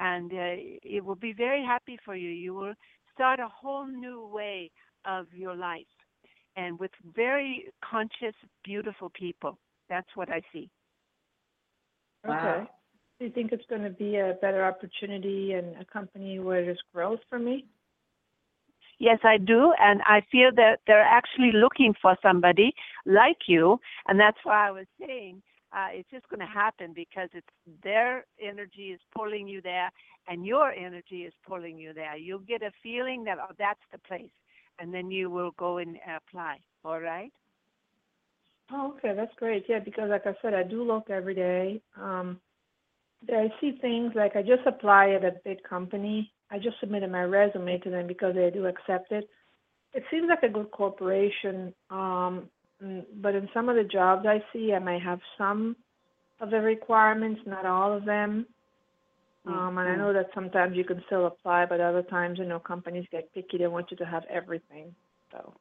[0.00, 2.30] and uh, it will be very happy for you.
[2.30, 2.74] You will
[3.14, 4.70] start a whole new way
[5.04, 5.86] of your life
[6.56, 8.34] and with very conscious,
[8.64, 9.58] beautiful people.
[9.88, 10.70] That's what I see.
[12.24, 12.36] Wow.
[12.38, 12.70] Okay.
[13.18, 16.80] Do you think it's going to be a better opportunity and a company where there's
[16.92, 17.64] growth for me?
[18.98, 19.72] Yes, I do.
[19.80, 22.74] And I feel that they're actually looking for somebody
[23.06, 23.80] like you.
[24.06, 25.42] And that's why I was saying
[25.72, 27.46] uh, it's just going to happen because it's
[27.82, 29.90] their energy is pulling you there
[30.28, 32.16] and your energy is pulling you there.
[32.16, 34.30] You'll get a feeling that, oh, that's the place.
[34.78, 36.58] And then you will go and apply.
[36.84, 37.32] All right?
[38.70, 39.64] Oh, okay, that's great.
[39.68, 41.80] Yeah, because like I said, I do look every day.
[42.00, 42.40] Um,
[43.30, 46.32] I see things like I just apply at a big company.
[46.50, 49.28] I just submitted my resume to them because they do accept it.
[49.94, 52.48] It seems like a good corporation, um,
[52.82, 55.76] mm, but in some of the jobs I see, I might have some
[56.40, 58.46] of the requirements, not all of them.
[59.46, 62.60] Um, and I know that sometimes you can still apply, but other times, you know,
[62.60, 63.58] companies get picky.
[63.58, 64.94] They want you to have everything.
[65.32, 65.52] So.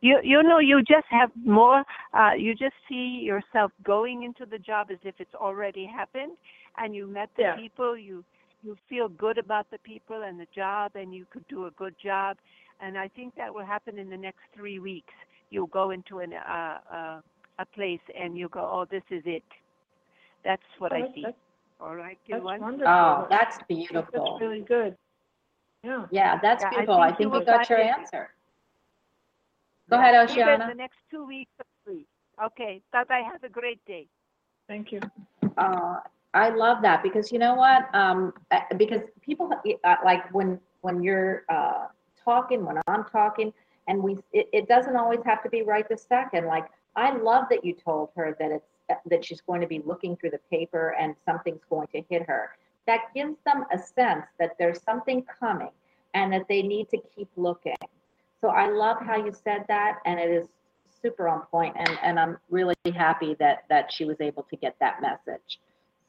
[0.00, 1.30] you you know you just have
[1.60, 1.82] more
[2.12, 6.32] uh you just see yourself going into the job as if it's already happened
[6.78, 7.56] and you met the Yeah.
[7.56, 8.16] people you
[8.64, 11.94] you feel good about the people and the job and you could do a good
[12.10, 12.36] job
[12.82, 15.14] and i think that will happen in the next 3 weeks
[15.50, 17.18] you'll go into an uh, uh
[17.64, 19.48] a place and you go oh this is it
[20.48, 21.43] that's what Oh, i that's- see that's-
[21.80, 22.92] all right good That's one wonderful.
[22.92, 24.38] Oh, that's That's beautiful.
[24.40, 24.96] really good.
[25.82, 26.06] Yeah.
[26.10, 26.94] Yeah, that's Yeah, beautiful.
[26.94, 28.30] I think think you you got your it- answer.
[29.90, 30.68] Go ahead, Keep it Oceana.
[30.68, 32.06] The next two weeks are free.
[32.42, 32.82] Okay.
[32.92, 33.22] Bye bye.
[33.30, 34.08] Have a great day.
[34.68, 35.00] Thank you.
[35.58, 36.00] Uh,
[36.32, 37.94] I love that because you know what?
[37.94, 39.50] Um, uh, because people
[39.84, 41.88] uh, like when when you're uh,
[42.24, 43.52] talking, when I'm talking,
[43.88, 46.46] and we it, it doesn't always have to be right this second.
[46.46, 46.66] Like
[46.96, 50.30] I love that you told her that it's that she's going to be looking through
[50.30, 52.50] the paper and something's going to hit her.
[52.86, 55.70] That gives them a sense that there's something coming
[56.12, 57.76] and that they need to keep looking.
[58.40, 60.48] So I love how you said that, and it is
[61.00, 64.76] super on point, and and I'm really happy that that she was able to get
[64.80, 65.60] that message.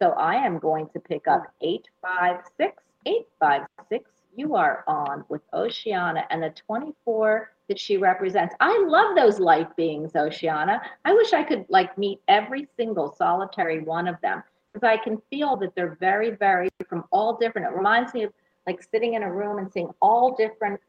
[0.01, 4.14] So I am going to pick up 856 856.
[4.35, 8.53] You are on with Oceana and the 24 that she represents.
[8.59, 10.81] I love those light beings, Oceana.
[11.05, 15.21] I wish I could like meet every single solitary one of them because I can
[15.29, 17.67] feel that they're very, very from all different.
[17.67, 18.33] It reminds me of
[18.67, 20.81] like sitting in a room and seeing all different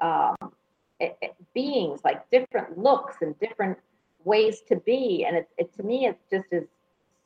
[0.00, 0.34] um,
[1.00, 3.76] eh, eh, beings, like different looks and different
[4.24, 5.26] ways to be.
[5.26, 6.64] And it, it to me, it just is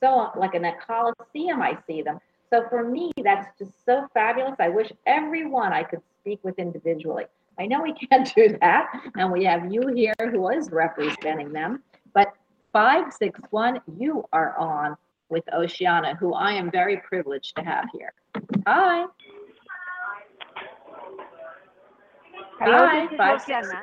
[0.01, 1.62] so like in a coliseum.
[1.62, 2.18] I see them.
[2.51, 4.55] So for me, that's just so fabulous.
[4.59, 7.24] I wish everyone I could speak with individually.
[7.59, 11.82] I know we can't do that, and we have you here who is representing them.
[12.14, 12.32] But
[12.72, 14.96] 561, you are on
[15.28, 18.12] with Oceana, who I am very privileged to have here.
[18.66, 19.05] Hi.
[22.61, 23.82] Hello, Hi, five, Oceana.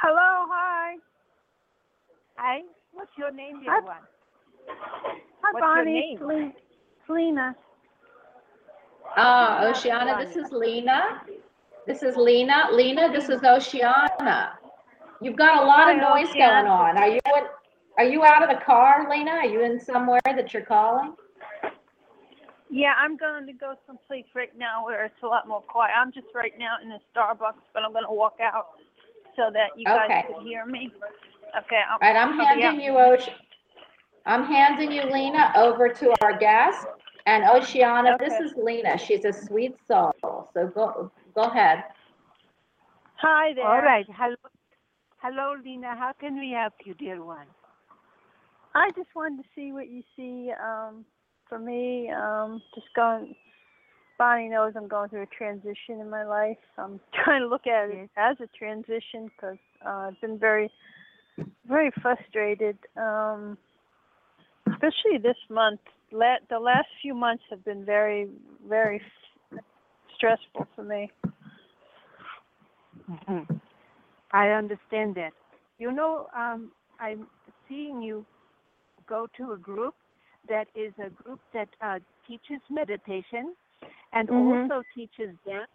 [0.00, 0.94] Hello, hi.
[2.36, 2.60] Hi.
[2.92, 3.80] What's your name, dear Hi.
[3.80, 3.96] one?
[5.42, 6.52] Hi, What's your name?
[7.14, 7.56] Selena.
[9.16, 11.22] Uh, Oceana, this is Lena.
[11.84, 12.68] This is Lena.
[12.70, 14.52] Lena, this is Oceana.
[15.20, 16.62] You've got a lot of Hi, noise Oceana.
[16.62, 16.96] going on.
[16.98, 17.42] Are you in,
[17.98, 19.32] are you out of the car, Lena?
[19.32, 21.14] Are you in somewhere that you're calling?
[22.70, 25.90] Yeah, I'm going to go someplace right now where it's a lot more quiet.
[25.98, 28.66] I'm just right now in a Starbucks, but I'm going to walk out
[29.34, 30.26] so that you guys Okay.
[30.32, 30.92] can hear me.
[31.58, 31.80] Okay.
[31.90, 33.30] I'll, All right, I'm handing you, Oce-
[34.26, 36.86] I'm handing you Lena over to our guest.
[37.26, 38.98] And Oceana, this is Lena.
[38.98, 40.12] She's a sweet soul.
[40.54, 41.84] So go, go ahead.
[43.16, 43.66] Hi there.
[43.66, 44.06] All right.
[44.16, 44.36] Hello.
[45.18, 45.94] Hello, Lena.
[45.96, 47.46] How can we help you, dear one?
[48.74, 51.04] I just wanted to see what you see um,
[51.48, 52.10] for me.
[52.10, 53.34] Um, just going.
[54.18, 56.58] Bonnie knows I'm going through a transition in my life.
[56.78, 60.70] I'm trying to look at it as a transition because uh, I've been very,
[61.66, 62.78] very frustrated.
[62.96, 63.58] Um,
[64.72, 65.80] especially this month.
[66.12, 68.28] La- the last few months have been very,
[68.68, 69.00] very
[70.16, 71.10] stressful for me.
[73.08, 73.60] Mhm.
[74.32, 75.32] I understand that.
[75.78, 77.28] You know, um, I'm
[77.68, 78.24] seeing you
[79.06, 79.94] go to a group
[80.48, 83.54] that is a group that uh, teaches meditation
[84.12, 84.70] and Mhm.
[84.70, 85.70] also teaches dance,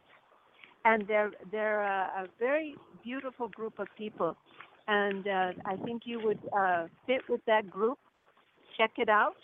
[0.85, 4.35] and they're they're a, a very beautiful group of people,
[4.87, 7.99] and uh, I think you would uh, fit with that group.
[8.77, 9.37] Check it out.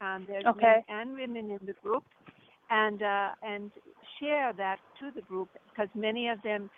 [0.00, 0.54] Um, there's Okay.
[0.54, 2.04] men and women in the group,
[2.70, 3.70] and uh, and
[4.20, 6.70] share that to the group because many of them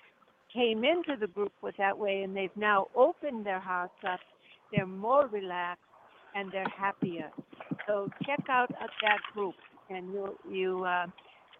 [0.53, 4.21] came into the group with that way and they've now opened their hearts up.
[4.73, 5.83] They're more relaxed
[6.35, 7.31] and they're happier.
[7.87, 9.55] So check out uh, that group
[9.91, 11.07] and you you uh,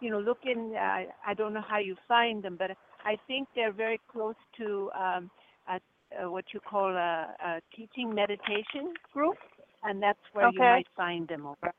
[0.01, 0.73] you know look in.
[0.75, 2.71] Uh, I don't know how you find them, but
[3.05, 5.29] I think they're very close to um,
[5.69, 5.79] a,
[6.21, 9.35] a, what you call a, a teaching meditation group,
[9.83, 11.73] and that's where you might find them over.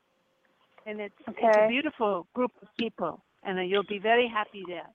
[0.87, 4.89] And it's it's a beautiful group of people, and uh, you'll be very happy there.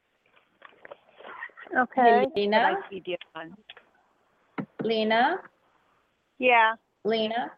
[1.78, 2.26] Okay.
[2.26, 3.56] But Lena, I see dear one.
[4.84, 5.38] Lena,
[6.40, 6.76] Yeah.
[7.04, 7.52] Lena.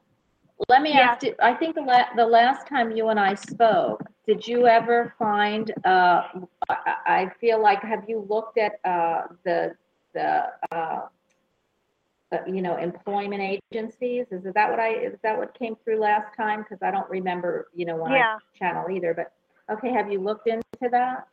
[0.69, 1.11] Let me Yeah.
[1.11, 4.67] ask you, I think the la- the last time you and I spoke, did you
[4.67, 6.21] ever find, uh,
[6.69, 9.75] I, I feel like, have you looked at, uh, the,
[10.13, 11.07] the, uh,
[12.31, 14.25] uh, you know, employment agencies?
[14.31, 16.63] Is that what I, is that what came through last time?
[16.63, 19.33] Because I don't remember, you know, when I channel either, but,
[19.71, 21.27] okay, have you looked into that?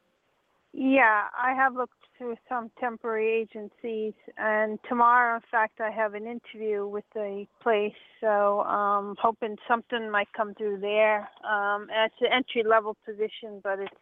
[0.75, 6.27] Yeah, I have looked through some temporary agencies, and tomorrow, in fact, I have an
[6.27, 7.93] interview with a place.
[8.21, 11.29] So, um, hoping something might come through there.
[11.45, 13.95] Um, and it's an entry level position, but it's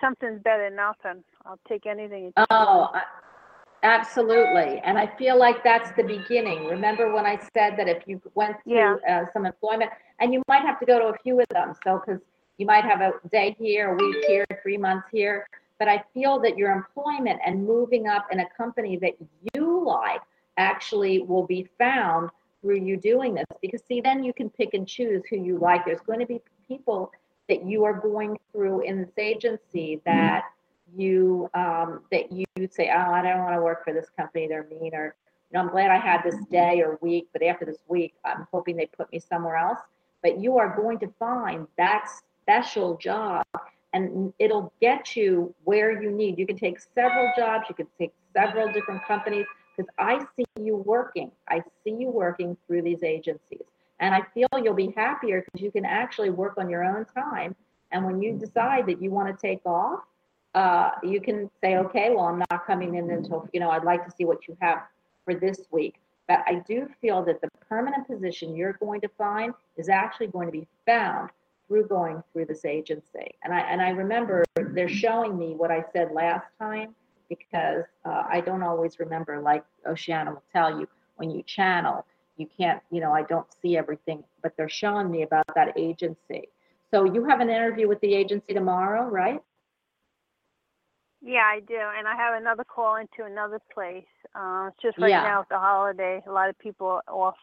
[0.00, 1.24] something's better than nothing.
[1.46, 2.32] I'll take anything.
[2.50, 3.02] Oh, I-
[3.82, 4.80] absolutely.
[4.84, 6.66] And I feel like that's the beginning.
[6.66, 8.96] Remember when I said that if you went Yeah.
[9.08, 11.98] uh, some employment, and you might have to go to a few of them, so,
[12.04, 12.20] because
[12.58, 15.46] you might have a day here, a week here, three months here.
[15.78, 19.14] But I feel that your employment and moving up in a company that
[19.54, 20.20] you like
[20.56, 23.44] actually will be found through you doing this.
[23.62, 25.84] Because see, then you can pick and choose who you like.
[25.84, 27.12] There's going to be people
[27.48, 30.46] that you are going through in this agency that
[30.96, 34.66] you um, that you say, oh, I don't want to work for this company, they're
[34.80, 35.14] mean, or
[35.50, 38.46] you know, I'm glad I had this day or week, but after this week, I'm
[38.52, 39.78] hoping they put me somewhere else.
[40.22, 42.08] But you are going to find that
[42.42, 43.46] special job
[43.94, 46.38] and it'll get you where you need.
[46.38, 50.76] You can take several jobs, you can take several different companies because I see you
[50.76, 51.30] working.
[51.48, 53.62] I see you working through these agencies.
[54.00, 57.54] And I feel you'll be happier because you can actually work on your own time.
[57.90, 60.00] And when you decide that you want to take off,
[60.58, 64.04] uh, you can say, okay, well, I'm not coming in until, you know, I'd like
[64.04, 64.82] to see what you have
[65.24, 66.00] for this week.
[66.26, 70.48] But I do feel that the permanent position you're going to find is actually going
[70.48, 71.30] to be found
[71.68, 73.28] through going through this agency.
[73.44, 76.94] And I and I remember they're showing me what I said last time
[77.28, 79.40] because uh, I don't always remember.
[79.40, 82.04] Like Oceana will tell you, when you channel,
[82.36, 86.48] you can't, you know, I don't see everything, but they're showing me about that agency.
[86.90, 89.40] So you have an interview with the agency tomorrow, right?
[91.20, 94.06] Yeah, I do, and I have another call into another place.
[94.34, 95.22] Uh, it's just right Yeah.
[95.22, 97.36] now with the holiday, a lot of people are off.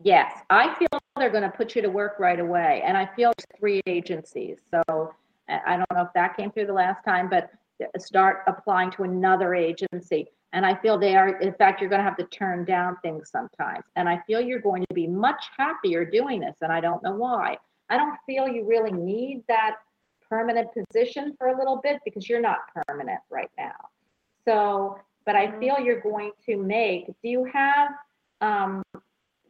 [0.00, 2.82] Yes, I feel they're going to put you to work right away.
[2.84, 4.58] And I feel three agencies.
[4.70, 5.14] So
[5.48, 7.50] I I don't know if that came through the last time, but
[7.98, 10.28] start applying to another agency.
[10.52, 13.30] And I feel they are, in fact, you're going to have to turn down things
[13.30, 13.84] sometimes.
[13.96, 16.56] And I feel you're going to be much happier doing this.
[16.62, 17.58] And I don't know why.
[17.90, 19.76] I don't feel you really need that
[20.30, 23.76] permanent position for a little bit because you're not permanent right now.
[24.46, 27.90] So, but I feel you're going to make, do you have,
[28.40, 28.82] um,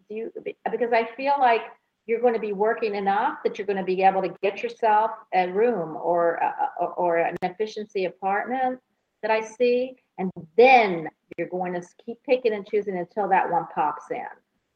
[0.09, 0.33] do you,
[0.71, 1.63] because I feel like
[2.07, 5.11] you're going to be working enough that you're going to be able to get yourself
[5.35, 8.81] a room or, a- or, or an efficiency apartment
[9.23, 9.97] that I see.
[10.17, 14.25] And then you're going to keep picking and choosing until that one pops in.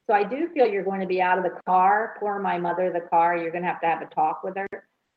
[0.07, 2.93] So I do feel you're going to be out of the car, pour my mother
[2.93, 3.37] the car.
[3.37, 4.69] You're going to have to have a talk with her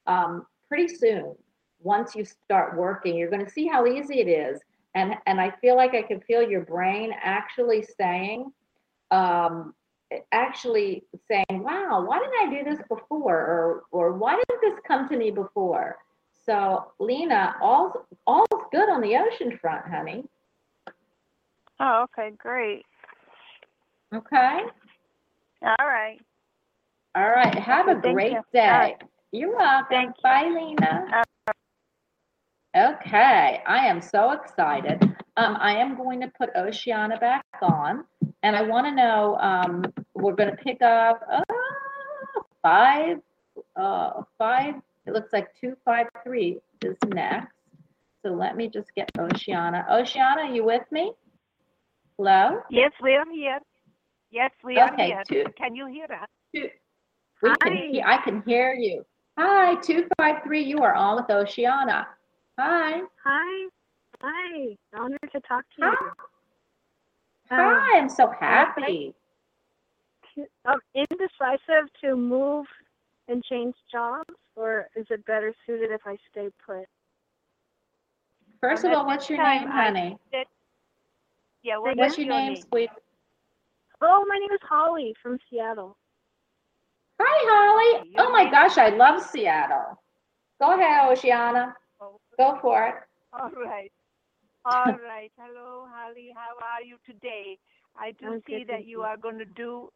[0.07, 0.45] um,
[0.75, 1.33] pretty soon.
[1.81, 4.59] Once you start working, you're going to see how easy it is.
[4.93, 8.51] And, and I feel like I can feel your brain actually saying,
[9.11, 9.73] um,
[10.31, 13.35] actually saying, wow, why didn't I do this before?
[13.35, 15.97] Or, or why didn't this come to me before?
[16.45, 20.25] So Lena, all, all's good on the ocean front, honey.
[21.79, 22.85] Oh, okay, great.
[24.13, 24.59] Okay.
[25.61, 26.19] All right.
[27.15, 27.55] All right.
[27.55, 28.41] Have a thank great you.
[28.53, 28.97] Day.
[29.35, 29.87] You're welcome.
[29.89, 30.23] Thank you.
[30.23, 31.23] Bye, Lena.
[32.73, 35.03] Okay, I am so excited.
[35.35, 38.05] Um, I am going to put Oceana back on,
[38.43, 39.37] and I want to know.
[39.41, 39.83] Um,
[40.13, 41.43] we're going to pick up uh,
[42.61, 43.17] five,
[43.75, 44.75] uh, five.
[45.05, 47.51] It looks like two, five, three is next.
[48.23, 49.85] So let me just get Oceana.
[49.91, 51.11] Oceana, are you with me?
[52.17, 52.61] Hello.
[52.69, 53.59] Yes, we are here.
[54.31, 55.23] Yes, we are Okay, here.
[55.27, 56.29] two- Can you hear us?
[56.55, 56.69] Two.
[57.43, 57.75] We can.
[57.75, 59.05] He- I can hear you.
[59.37, 60.63] Hi, two five three.
[60.63, 62.07] You are on with Oceana.
[62.57, 63.01] Hi.
[63.23, 63.69] Hi.
[64.21, 64.77] Hi.
[64.97, 65.95] Honored to talk to Hi.
[66.01, 66.11] you.
[67.51, 67.97] Hi.
[67.97, 69.13] I'm so happy.
[70.65, 72.65] Um, indecisive to move
[73.27, 76.85] and change jobs, or is it better suited if I stay put?
[78.61, 80.17] First of all, what's your name, honey?
[81.63, 82.89] Yeah, what What's your name, sweet?
[84.01, 85.97] Oh, my name is Holly from Seattle.
[87.19, 88.15] Hi, Holly.
[88.17, 90.01] Oh my gosh, I love Seattle.
[90.59, 91.75] Go ahead, Oceana.
[91.99, 92.95] Oh, Go for it.
[93.33, 93.91] All right.
[94.65, 95.31] All right.
[95.37, 96.31] Hello, Holly.
[96.35, 97.57] How are you today?
[97.97, 99.03] I do I'm see that you you.
[99.03, 99.89] are going to do,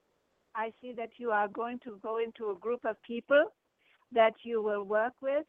[0.56, 3.46] I see that you are going to go into a group of people
[4.12, 5.46] that you will work with,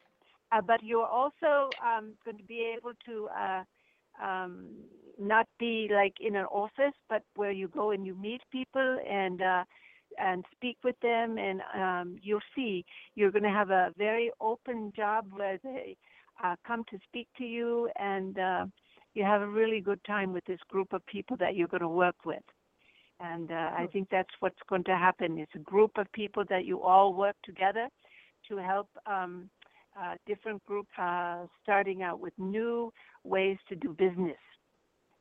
[0.51, 3.63] uh, but you're also um, going to be able to uh,
[4.23, 4.67] um,
[5.19, 9.41] not be like in an office, but where you go and you meet people and
[9.41, 9.63] uh,
[10.17, 12.85] and speak with them, and um, you'll see
[13.15, 15.97] you're going to have a very open job where they
[16.43, 18.65] uh, come to speak to you and uh,
[19.13, 21.87] you have a really good time with this group of people that you're going to
[21.87, 22.43] work with.
[23.19, 25.37] And uh, I think that's what's going to happen.
[25.37, 27.87] It's a group of people that you all work together
[28.49, 29.49] to help um,
[29.99, 32.91] uh, different groups uh, starting out with new
[33.23, 34.37] ways to do business.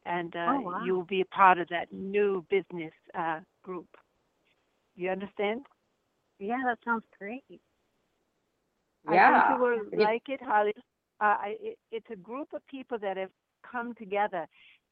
[0.07, 0.83] And uh, Oh, wow.
[0.85, 3.89] you will be a part of that new business uh, group.
[4.97, 5.67] You understand?
[6.39, 7.45] Yeah, that sounds great.
[9.07, 9.49] I Yeah.
[9.49, 10.73] think you will like it, Holly.
[11.21, 13.31] Uh, I, it, it's a group of people that have
[13.71, 14.47] come together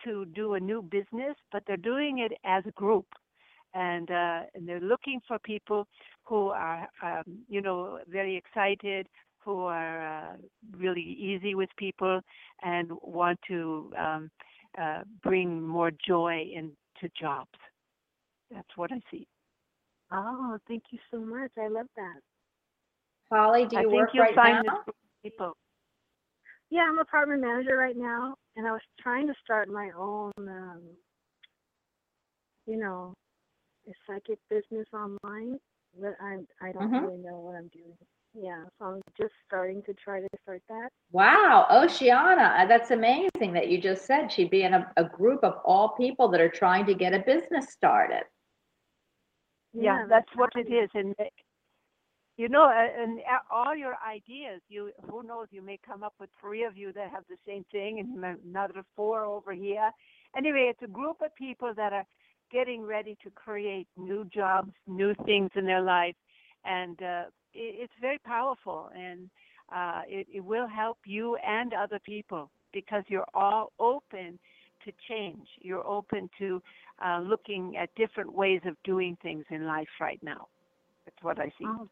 [0.05, 3.07] to do a new business, but they're doing it as a group,
[3.75, 5.87] and uh, and they're looking for people
[6.25, 9.09] who are, um, you know, very excited,
[9.45, 10.37] who are uh,
[10.77, 12.21] really easy with people,
[12.63, 14.31] and want to um,
[14.81, 17.59] uh, bring more joy into jobs.
[18.51, 19.27] That's what I see.
[20.13, 21.51] Oh, thank you so much.
[21.59, 22.21] I love that.
[23.31, 24.85] Holly, do I you think work you'll right find now?
[24.87, 25.55] this people.
[26.71, 30.83] Yeah, I'm apartment manager right now, and I was trying to start my own um,
[32.67, 33.15] you know,
[33.89, 35.59] a psychic business online,
[36.01, 37.03] but I I don't Mhm.
[37.03, 37.97] really know what I'm doing.
[38.35, 40.91] Yeah, so I'm just starting to try to start that.
[41.11, 45.43] Wow, Oceana, uh, that's amazing that you just said she'd be in a, a group
[45.43, 48.25] of all people that are trying to get a business started.
[49.73, 51.15] Yeah, that's what it is and
[52.37, 56.31] you know uh, and all your ideas you who knows you may come up with
[56.41, 59.91] three of you that have the same thing and another four over here.
[60.37, 62.07] Anyway it's a group of people that are
[62.51, 66.15] getting ready to create new jobs new things in their life
[66.65, 69.29] and uh, it, it's very powerful and
[69.75, 74.39] uh, it, it will help you and other people because you're all open
[74.89, 76.63] to change you're open to
[77.05, 80.49] uh, looking at different ways of doing things in life right now.
[81.05, 81.67] That's what I see.
[81.67, 81.89] Oh,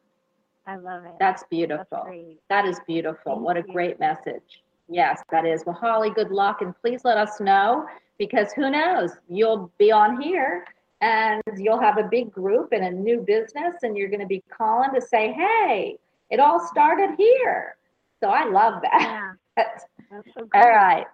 [0.67, 1.13] I love it.
[1.21, 2.03] That's beautiful.
[2.05, 2.39] great.
[2.49, 3.35] That is beautiful.
[3.35, 3.73] Thank What a you.
[3.73, 4.63] great message.
[4.89, 5.63] Yes, that is.
[5.67, 6.63] Well, Holly, good luck.
[6.63, 7.87] And please let us know
[8.19, 9.11] because who knows?
[9.29, 10.65] You'll be on here
[11.03, 14.43] and you'll have a big group and a new business, and you're going to be
[14.57, 15.99] calling to say, hey,
[16.31, 17.77] it all started here.
[18.21, 18.99] So I love that.
[19.03, 20.59] Yeah, That's- that's so good.
[20.63, 21.07] all right.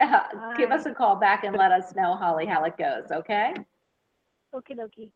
[0.00, 3.54] Uh, give us a call back and let us know, Holly, how it goes, okay?
[4.54, 5.10] Okie dokie.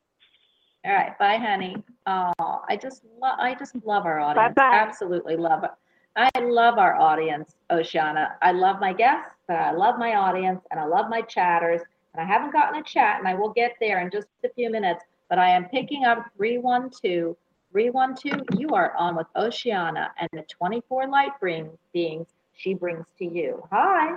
[0.85, 1.83] All right, bye, honey.
[2.07, 2.33] Oh,
[2.69, 4.55] I just love, I just love our audience.
[4.55, 4.77] Bye-bye.
[4.77, 5.71] Absolutely love it.
[6.17, 8.37] I love our audience, Oceana.
[8.43, 11.83] I love my guests, but I love my audience and I love my chatters.
[12.15, 14.71] And I haven't gotten a chat, and I will get there in just a few
[14.71, 15.05] minutes.
[15.29, 17.37] But I am picking up 312.
[17.71, 23.27] 312, you are on with Oceana and the 24 light bring beings she brings to
[23.27, 23.63] you.
[23.71, 24.17] Hi.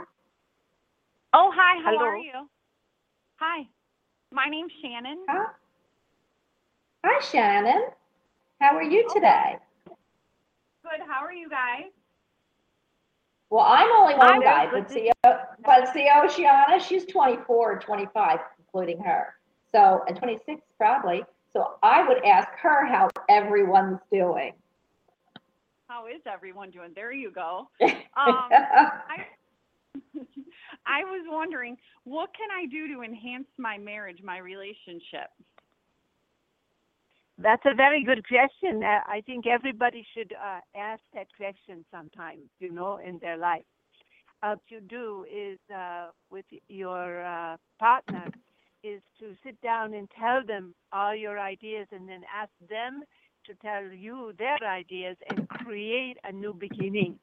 [1.33, 1.81] Oh, hi.
[1.81, 2.05] How Hello.
[2.05, 2.49] are you?
[3.35, 3.67] Hi.
[4.31, 5.23] My name's Shannon.
[5.29, 5.45] Hi.
[7.05, 7.87] Hi, Shannon.
[8.59, 9.57] How are you today?
[9.85, 11.01] Good.
[11.07, 11.85] How are you guys?
[13.49, 18.39] Well, I'm only one I'm guy, but see, but see, Oceana, she's 24 or 25,
[18.59, 19.35] including her.
[19.71, 21.23] So, and 26 probably.
[21.51, 24.53] So I would ask her how everyone's doing.
[25.87, 26.91] How is everyone doing?
[26.95, 27.69] There you go.
[28.13, 29.25] Um, I,
[30.85, 35.29] I was wondering, what can I do to enhance my marriage, my relationship?
[37.37, 38.83] That's a very good question.
[38.83, 43.63] Uh, I think everybody should uh, ask that question sometimes, you know, in their life.
[44.41, 48.25] What you do is uh, with your uh, partner
[48.83, 53.03] is to sit down and tell them all your ideas and then ask them
[53.45, 57.19] to tell you their ideas and create a new beginning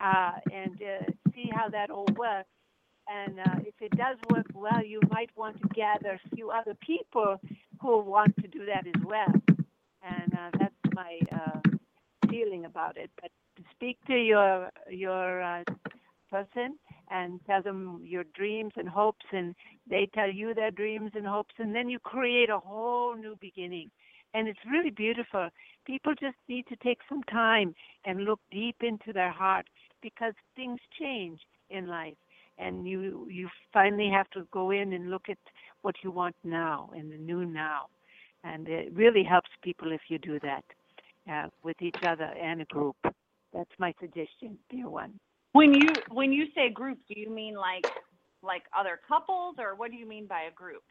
[0.00, 1.04] uh, and uh,
[1.34, 2.48] see how that all works.
[3.08, 6.74] And uh, if it does work well, you might want to gather a few other
[6.80, 7.40] people
[7.80, 9.32] who want to do that as well.
[10.02, 11.60] And uh, that's my uh,
[12.30, 13.10] feeling about it.
[13.20, 13.30] But
[13.72, 15.64] speak to your your uh,
[16.30, 16.78] person
[17.10, 19.54] and tell them your dreams and hopes, and
[19.88, 23.90] they tell you their dreams and hopes, and then you create a whole new beginning.
[24.32, 25.48] And it's really beautiful.
[25.86, 27.74] People just need to take some time
[28.04, 29.66] and look deep into their heart
[30.02, 31.40] because things change
[31.70, 32.14] in life
[32.58, 35.38] and you you finally have to go in and look at
[35.82, 37.86] what you want now in the new now.
[38.42, 40.64] And it really helps people if you do that
[41.30, 42.96] uh, with each other and a group.
[43.52, 45.18] That's my suggestion dear one.
[45.52, 47.86] When you when you say group, do you mean like
[48.42, 50.82] like other couples, or what do you mean by a group?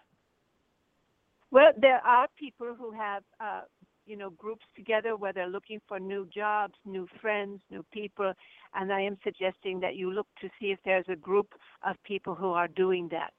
[1.53, 3.61] well there are people who have uh,
[4.05, 8.33] you know groups together where they're looking for new jobs new friends new people.
[8.73, 11.53] And i am suggesting that you look to see if there's a group
[11.85, 13.33] of people who are doing that.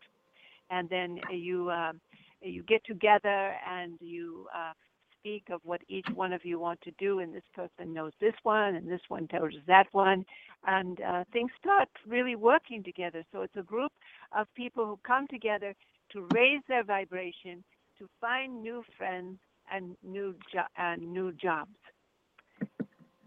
[0.70, 1.92] And then you uh,
[2.40, 4.72] you get together and you uh,
[5.18, 7.20] speak of what each one of you want to do.
[7.20, 10.24] And this person knows this one and this one knows that one.
[10.66, 13.24] And uh, things start really working together.
[13.32, 13.92] So it's a group
[14.36, 15.74] of people who come together
[16.12, 17.64] to raise their vibration
[17.98, 19.38] to find new friends
[19.72, 21.76] and new jo- and new jobs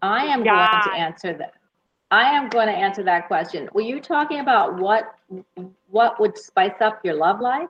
[0.02, 1.54] I am going to answer that.
[2.12, 3.70] I am going to answer that question.
[3.74, 5.16] Were you talking about what
[5.90, 7.70] what would spice up your love life?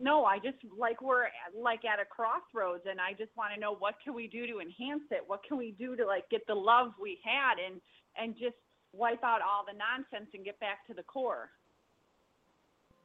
[0.00, 3.74] No, I just like we're like at a crossroads, and I just want to know
[3.74, 5.22] what can we do to enhance it?
[5.26, 7.80] What can we do to like get the love we had and
[8.16, 8.56] and just
[8.92, 11.50] wipe out all the nonsense and get back to the core?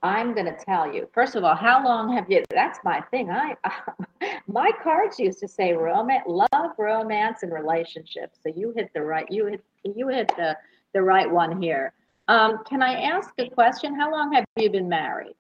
[0.06, 1.10] I'm going to tell you.
[1.14, 2.44] First of all, how long have you?
[2.52, 3.32] That's my thing.
[3.32, 3.56] I
[4.48, 8.38] my cards used to say romance, love, romance, and relationships.
[8.44, 9.26] So you hit the right.
[9.32, 10.56] You hit you hit the
[10.94, 11.92] the right one here.
[12.28, 14.00] Um, can I ask a question?
[14.00, 15.36] How long have you been married?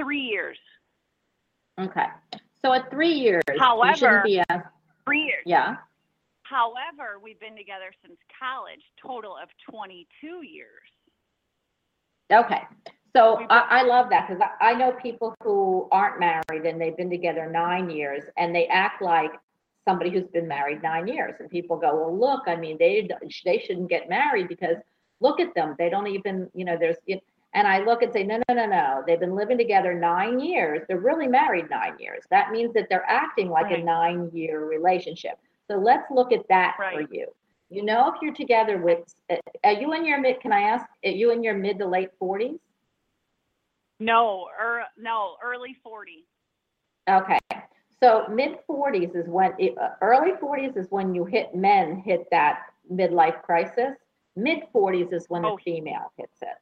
[0.00, 0.58] Three years.
[1.80, 2.06] Okay.
[2.64, 4.70] So at three years, you However- be a,
[5.04, 5.42] Three years.
[5.44, 5.76] yeah.
[6.42, 10.68] However, we've been together since college, total of 22 years.
[12.32, 12.62] Okay.
[13.14, 16.96] So I, I love that because I, I know people who aren't married and they've
[16.96, 19.32] been together nine years and they act like
[19.86, 21.34] somebody who's been married nine years.
[21.38, 23.08] And people go, well, look, I mean, they
[23.44, 24.76] they shouldn't get married because
[25.20, 25.74] look at them.
[25.78, 26.96] They don't even, you know, there's.
[27.54, 29.02] And I look and say, no, no, no, no.
[29.06, 30.80] They've been living together nine years.
[30.88, 32.22] They're really married nine years.
[32.30, 35.38] That means that they're acting like a nine-year relationship.
[35.70, 37.26] So let's look at that for you.
[37.72, 39.00] You know, if you're together with,
[39.64, 40.40] are you in your mid?
[40.40, 40.84] Can I ask?
[41.06, 42.58] Are you in your mid to late forties?
[43.98, 46.26] No, or no, early 40s.
[47.08, 47.38] Okay,
[48.02, 52.64] so mid forties is when, uh, early forties is when you hit, men hit that
[52.92, 53.96] midlife crisis.
[54.36, 55.56] Mid forties is when the Oh.
[55.56, 56.58] female hits it.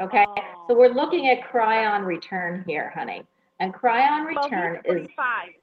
[0.00, 0.34] Okay, so
[0.70, 0.74] Oh.
[0.74, 3.26] we're looking at Chiron return here, honey.
[3.58, 5.59] And Chiron Well, return he's is, 45.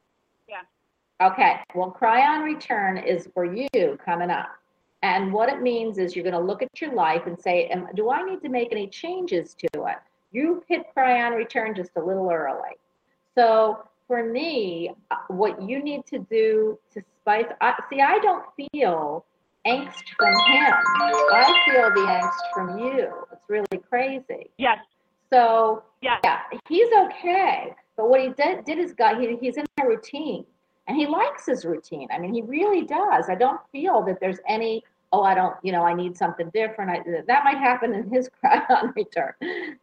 [1.19, 3.67] Okay, well, Chiron return is for you
[4.05, 4.49] coming up.
[5.01, 8.23] And what it means is you're gonna look at your life and say, do I
[8.23, 9.97] need to make any changes to it?
[10.31, 12.77] You hit Chiron return just a little early.
[13.33, 18.45] So for me, uh, what you need to do to spice, I, see, I don't
[18.55, 19.25] feel
[19.65, 20.73] angst from him.
[21.33, 23.11] I feel the angst from you.
[23.31, 24.51] It's really crazy.
[24.57, 24.79] Yes.
[25.31, 26.19] So Yes.
[26.23, 27.73] yeah, he's okay.
[27.95, 30.45] But what he did, did is got he, he's in a routine
[30.87, 32.07] and he likes his routine.
[32.11, 33.29] I mean, he really does.
[33.29, 36.89] I don't feel that there's any, oh, I don't, you know, I need something different.
[36.89, 39.33] I, that might happen in his Chiron return.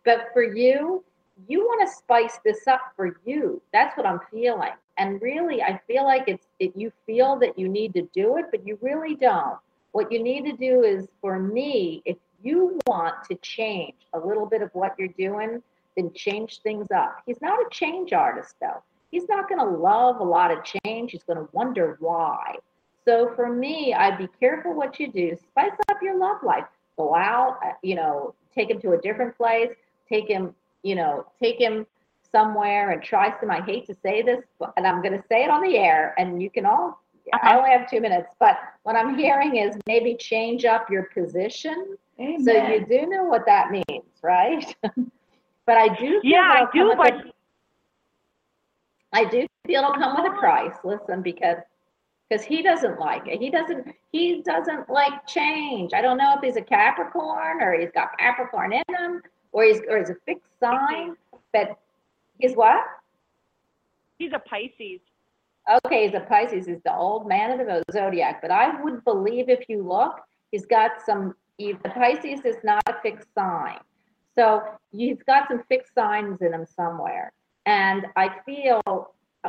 [0.04, 1.04] But for you,
[1.48, 3.60] you want to spice this up for you.
[3.72, 4.72] That's what I'm feeling.
[4.96, 8.46] And really, I feel like it's, it, you feel that you need to do it,
[8.50, 9.58] but you really don't.
[9.92, 14.46] What you need to do is for me, if you want to change a little
[14.46, 15.62] bit of what you're doing,
[15.96, 17.22] then change things up.
[17.26, 18.82] He's not a change artist, though.
[19.14, 21.12] He's not going to love a lot of change.
[21.12, 22.56] He's going to wonder why.
[23.04, 25.38] So for me, I'd be careful what you do.
[25.50, 26.64] Spice up your love life.
[26.96, 29.70] Go out, uh, you know, take him to a different place.
[30.08, 30.52] Take him,
[30.82, 31.86] you know, take him
[32.32, 33.52] somewhere and try some.
[33.52, 36.16] I hate to say this, but, and I'm going to say it on the air,
[36.18, 37.00] and you can all.
[37.40, 41.96] I only have two minutes, but what I'm hearing is maybe change up your position.
[42.18, 44.74] So you do know what that means, right?
[44.82, 47.33] but I do feel Yeah, I do, but
[49.14, 50.74] I do feel it'll come with a price.
[50.82, 51.58] Listen, because
[52.28, 53.40] because he doesn't like it.
[53.40, 55.92] He doesn't he doesn't like change.
[55.94, 59.80] I don't know if he's a Capricorn or he's got Capricorn in him or he's
[59.88, 61.16] or he's a fixed sign.
[61.52, 61.78] But
[62.38, 62.84] he's what?
[64.18, 65.00] He's a Pisces.
[65.86, 66.66] Okay, he's a Pisces.
[66.66, 68.42] He's the old man of the zodiac.
[68.42, 71.34] But I would believe if you look, he's got some.
[71.58, 73.78] The Pisces is not a fixed sign,
[74.34, 77.32] so he's got some fixed signs in him somewhere.
[77.66, 78.82] And I feel,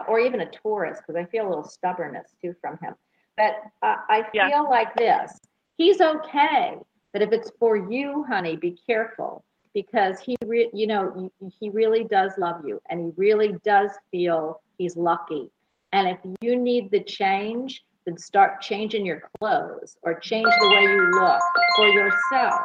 [0.07, 2.95] or even a Taurus, because I feel a little stubbornness too from him.
[3.37, 4.49] But uh, I Yeah.
[4.49, 5.37] feel like this:
[5.77, 6.77] he's okay.
[7.13, 9.43] But if it's for you, honey, be careful
[9.73, 14.61] because he, re- you know, he really does love you, and he really does feel
[14.77, 15.49] he's lucky.
[15.91, 20.83] And if you need the change, then start changing your clothes or change the way
[20.83, 21.41] you look
[21.75, 22.61] for yourself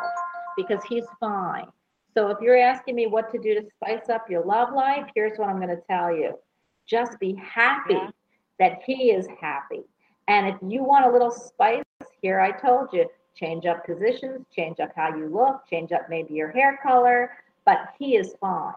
[0.56, 1.66] because he's fine.
[2.14, 5.38] So if you're asking me what to do to spice up your love life, here's
[5.38, 6.38] what I'm going to tell you.
[6.86, 8.10] Just be happy Yeah.
[8.58, 9.82] that he is happy.
[10.28, 11.84] And if you want a little spice,
[12.20, 16.34] here I told you, change up positions, change up how you look, change up maybe
[16.34, 17.32] your hair color,
[17.64, 18.74] but he is fine.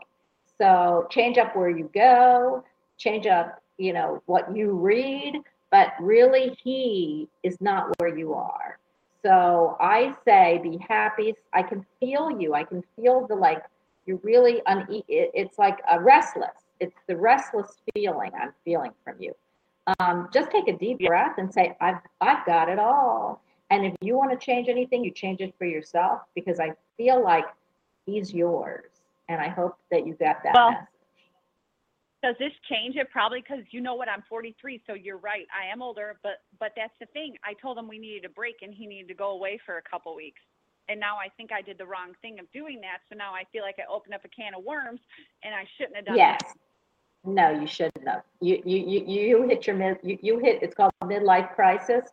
[0.57, 2.63] So change up where you go,
[2.97, 8.77] change up, you know, what you read, but really he is not where you are.
[9.25, 11.35] So I say be happy.
[11.53, 12.53] I can feel you.
[12.53, 13.63] I can feel the like
[14.05, 16.51] you're really une- it's like a restless.
[16.79, 19.33] It's the restless feeling I'm feeling from you.
[19.99, 23.41] Um, just take a deep breath and say, I've I've got it all.
[23.69, 27.23] And if you want to change anything, you change it for yourself because I feel
[27.23, 27.45] like
[28.05, 28.85] he's yours.
[29.29, 30.87] And I hope that you got that Well, message.
[32.23, 33.11] Does this change it?
[33.11, 34.07] Probably because you know what?
[34.07, 35.45] I'm 43, so you're right.
[35.51, 37.35] I am older, but but that's the thing.
[37.43, 39.81] I told him we needed a break and he needed to go away for a
[39.81, 40.39] couple weeks.
[40.87, 42.99] And now I think I did the wrong thing of doing that.
[43.09, 45.01] So now I feel like I opened up a can of worms
[45.43, 46.15] and I shouldn't have done.
[46.15, 46.39] Yes.
[46.41, 46.53] that.
[47.25, 48.23] No, you shouldn't have.
[48.39, 52.09] You you you you hit your mid you, you hit it's called midlife crisis,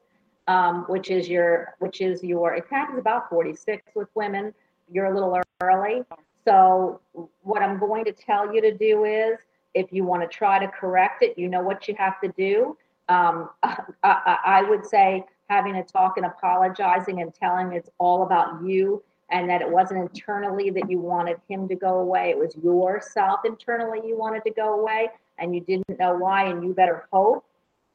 [0.48, 4.52] um, which is your which is your it happens about 46 with women.
[4.90, 6.02] You're a little early.
[6.44, 7.00] So
[7.42, 9.38] what I'm going to tell you to do is
[9.74, 12.76] if you want to try to correct it, you know what you have to do.
[13.08, 18.22] Um, I, I, I would say having a talk and apologizing and telling it's all
[18.22, 22.30] about you and that it wasn't internally that you wanted him to go away.
[22.30, 25.08] It was yourself internally you wanted to go away
[25.38, 26.44] and you didn't know why.
[26.46, 27.44] And you better hope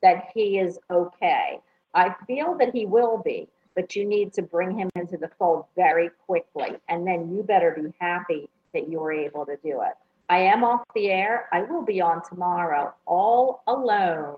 [0.01, 1.59] that he is okay.
[1.93, 3.47] I feel that he will be.
[3.76, 6.78] but you need to bring him into the fold very quickly.
[6.88, 9.93] And then you better be happy that you were able to do it.
[10.30, 11.47] I am off the air.
[11.51, 14.36] I will be on tomorrow all alone.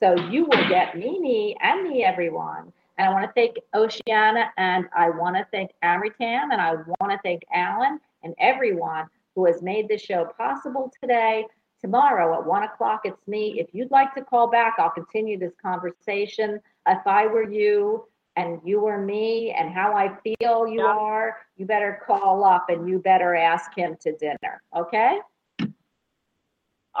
[0.00, 2.72] So you will get Mimi and me, everyone.
[2.98, 7.12] And I want to thank Oceana and I want to thank Amritam and I want
[7.12, 11.46] to thank Alan and everyone who has made this show possible today.
[11.80, 13.60] Tomorrow at one o'clock, it's me.
[13.60, 16.58] If you'd like to call back, I'll continue this conversation.
[16.88, 20.86] If I were you and you were me and how I feel you Yeah.
[20.86, 24.60] are, you better call up and you better ask him to dinner.
[24.74, 25.20] Okay?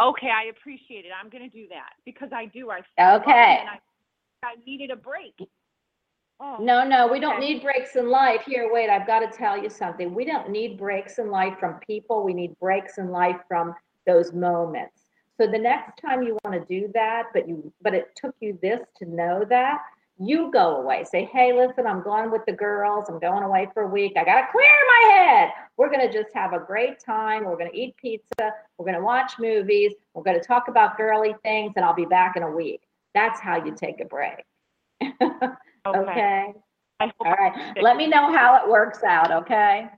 [0.00, 1.10] Okay, I appreciate it.
[1.18, 2.70] I'm gonna do that because I do.
[2.70, 2.78] I
[3.16, 3.58] Okay.
[3.60, 3.78] and I,
[4.44, 5.34] I needed a break.
[6.40, 8.42] Oh, No, no, we don't need breaks in life.
[8.46, 10.14] Here, wait, I've got to tell you something.
[10.14, 12.22] We don't need breaks in life from people.
[12.22, 13.74] We need breaks in life from
[14.06, 15.08] those moments.
[15.36, 18.56] So the next time you want to do that, but you, but it took you
[18.62, 19.82] this to know that,
[20.18, 21.04] you go away.
[21.04, 23.06] Say, hey, listen, I'm going with the girls.
[23.08, 24.14] I'm going away for a week.
[24.16, 25.50] I got to clear my head.
[25.76, 27.44] We're going to just have a great time.
[27.44, 28.52] We're going to eat pizza.
[28.76, 29.92] We're going to watch movies.
[30.14, 32.82] We're going to talk about girly things, and I'll be back in a week.
[33.14, 34.44] That's how you take a break.
[35.02, 35.52] okay.
[35.86, 36.52] okay?
[37.00, 37.76] All right.
[37.80, 39.88] Let me know how it works out, okay?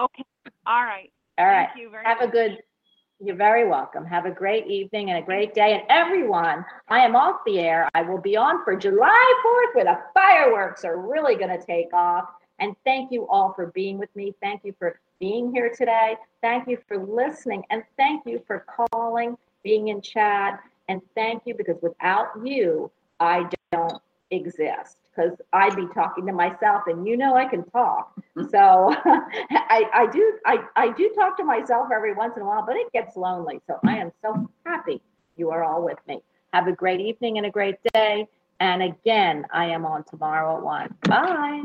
[0.00, 0.24] Okay.
[0.66, 1.10] All right.
[1.38, 1.68] All right.
[1.68, 2.58] Thank you very Have a good,
[3.22, 4.04] you're very welcome.
[4.06, 5.74] Have a great evening and a great day.
[5.74, 7.88] And everyone, I am off the air.
[7.94, 11.92] I will be on for July 4th where the fireworks are really going to take
[11.92, 12.28] off.
[12.60, 14.34] And thank you all for being with me.
[14.40, 16.16] Thank you for being here today.
[16.40, 17.62] Thank you for listening.
[17.70, 20.60] And thank you for calling, being in chat.
[20.88, 22.90] And thank you because without you,
[23.20, 24.00] I don't
[24.30, 28.12] exist because I'd be talking to myself and you know I can talk.
[28.36, 28.48] Mm-hmm.
[28.48, 28.94] So
[29.50, 32.76] I, I do I, I do talk to myself every once in a while, but
[32.76, 33.60] it gets lonely.
[33.66, 35.00] So I am so happy
[35.36, 36.22] you are all with me.
[36.52, 38.28] Have a great evening and a great day.
[38.60, 40.94] And again, I am on tomorrow at one.
[41.08, 41.62] Bye.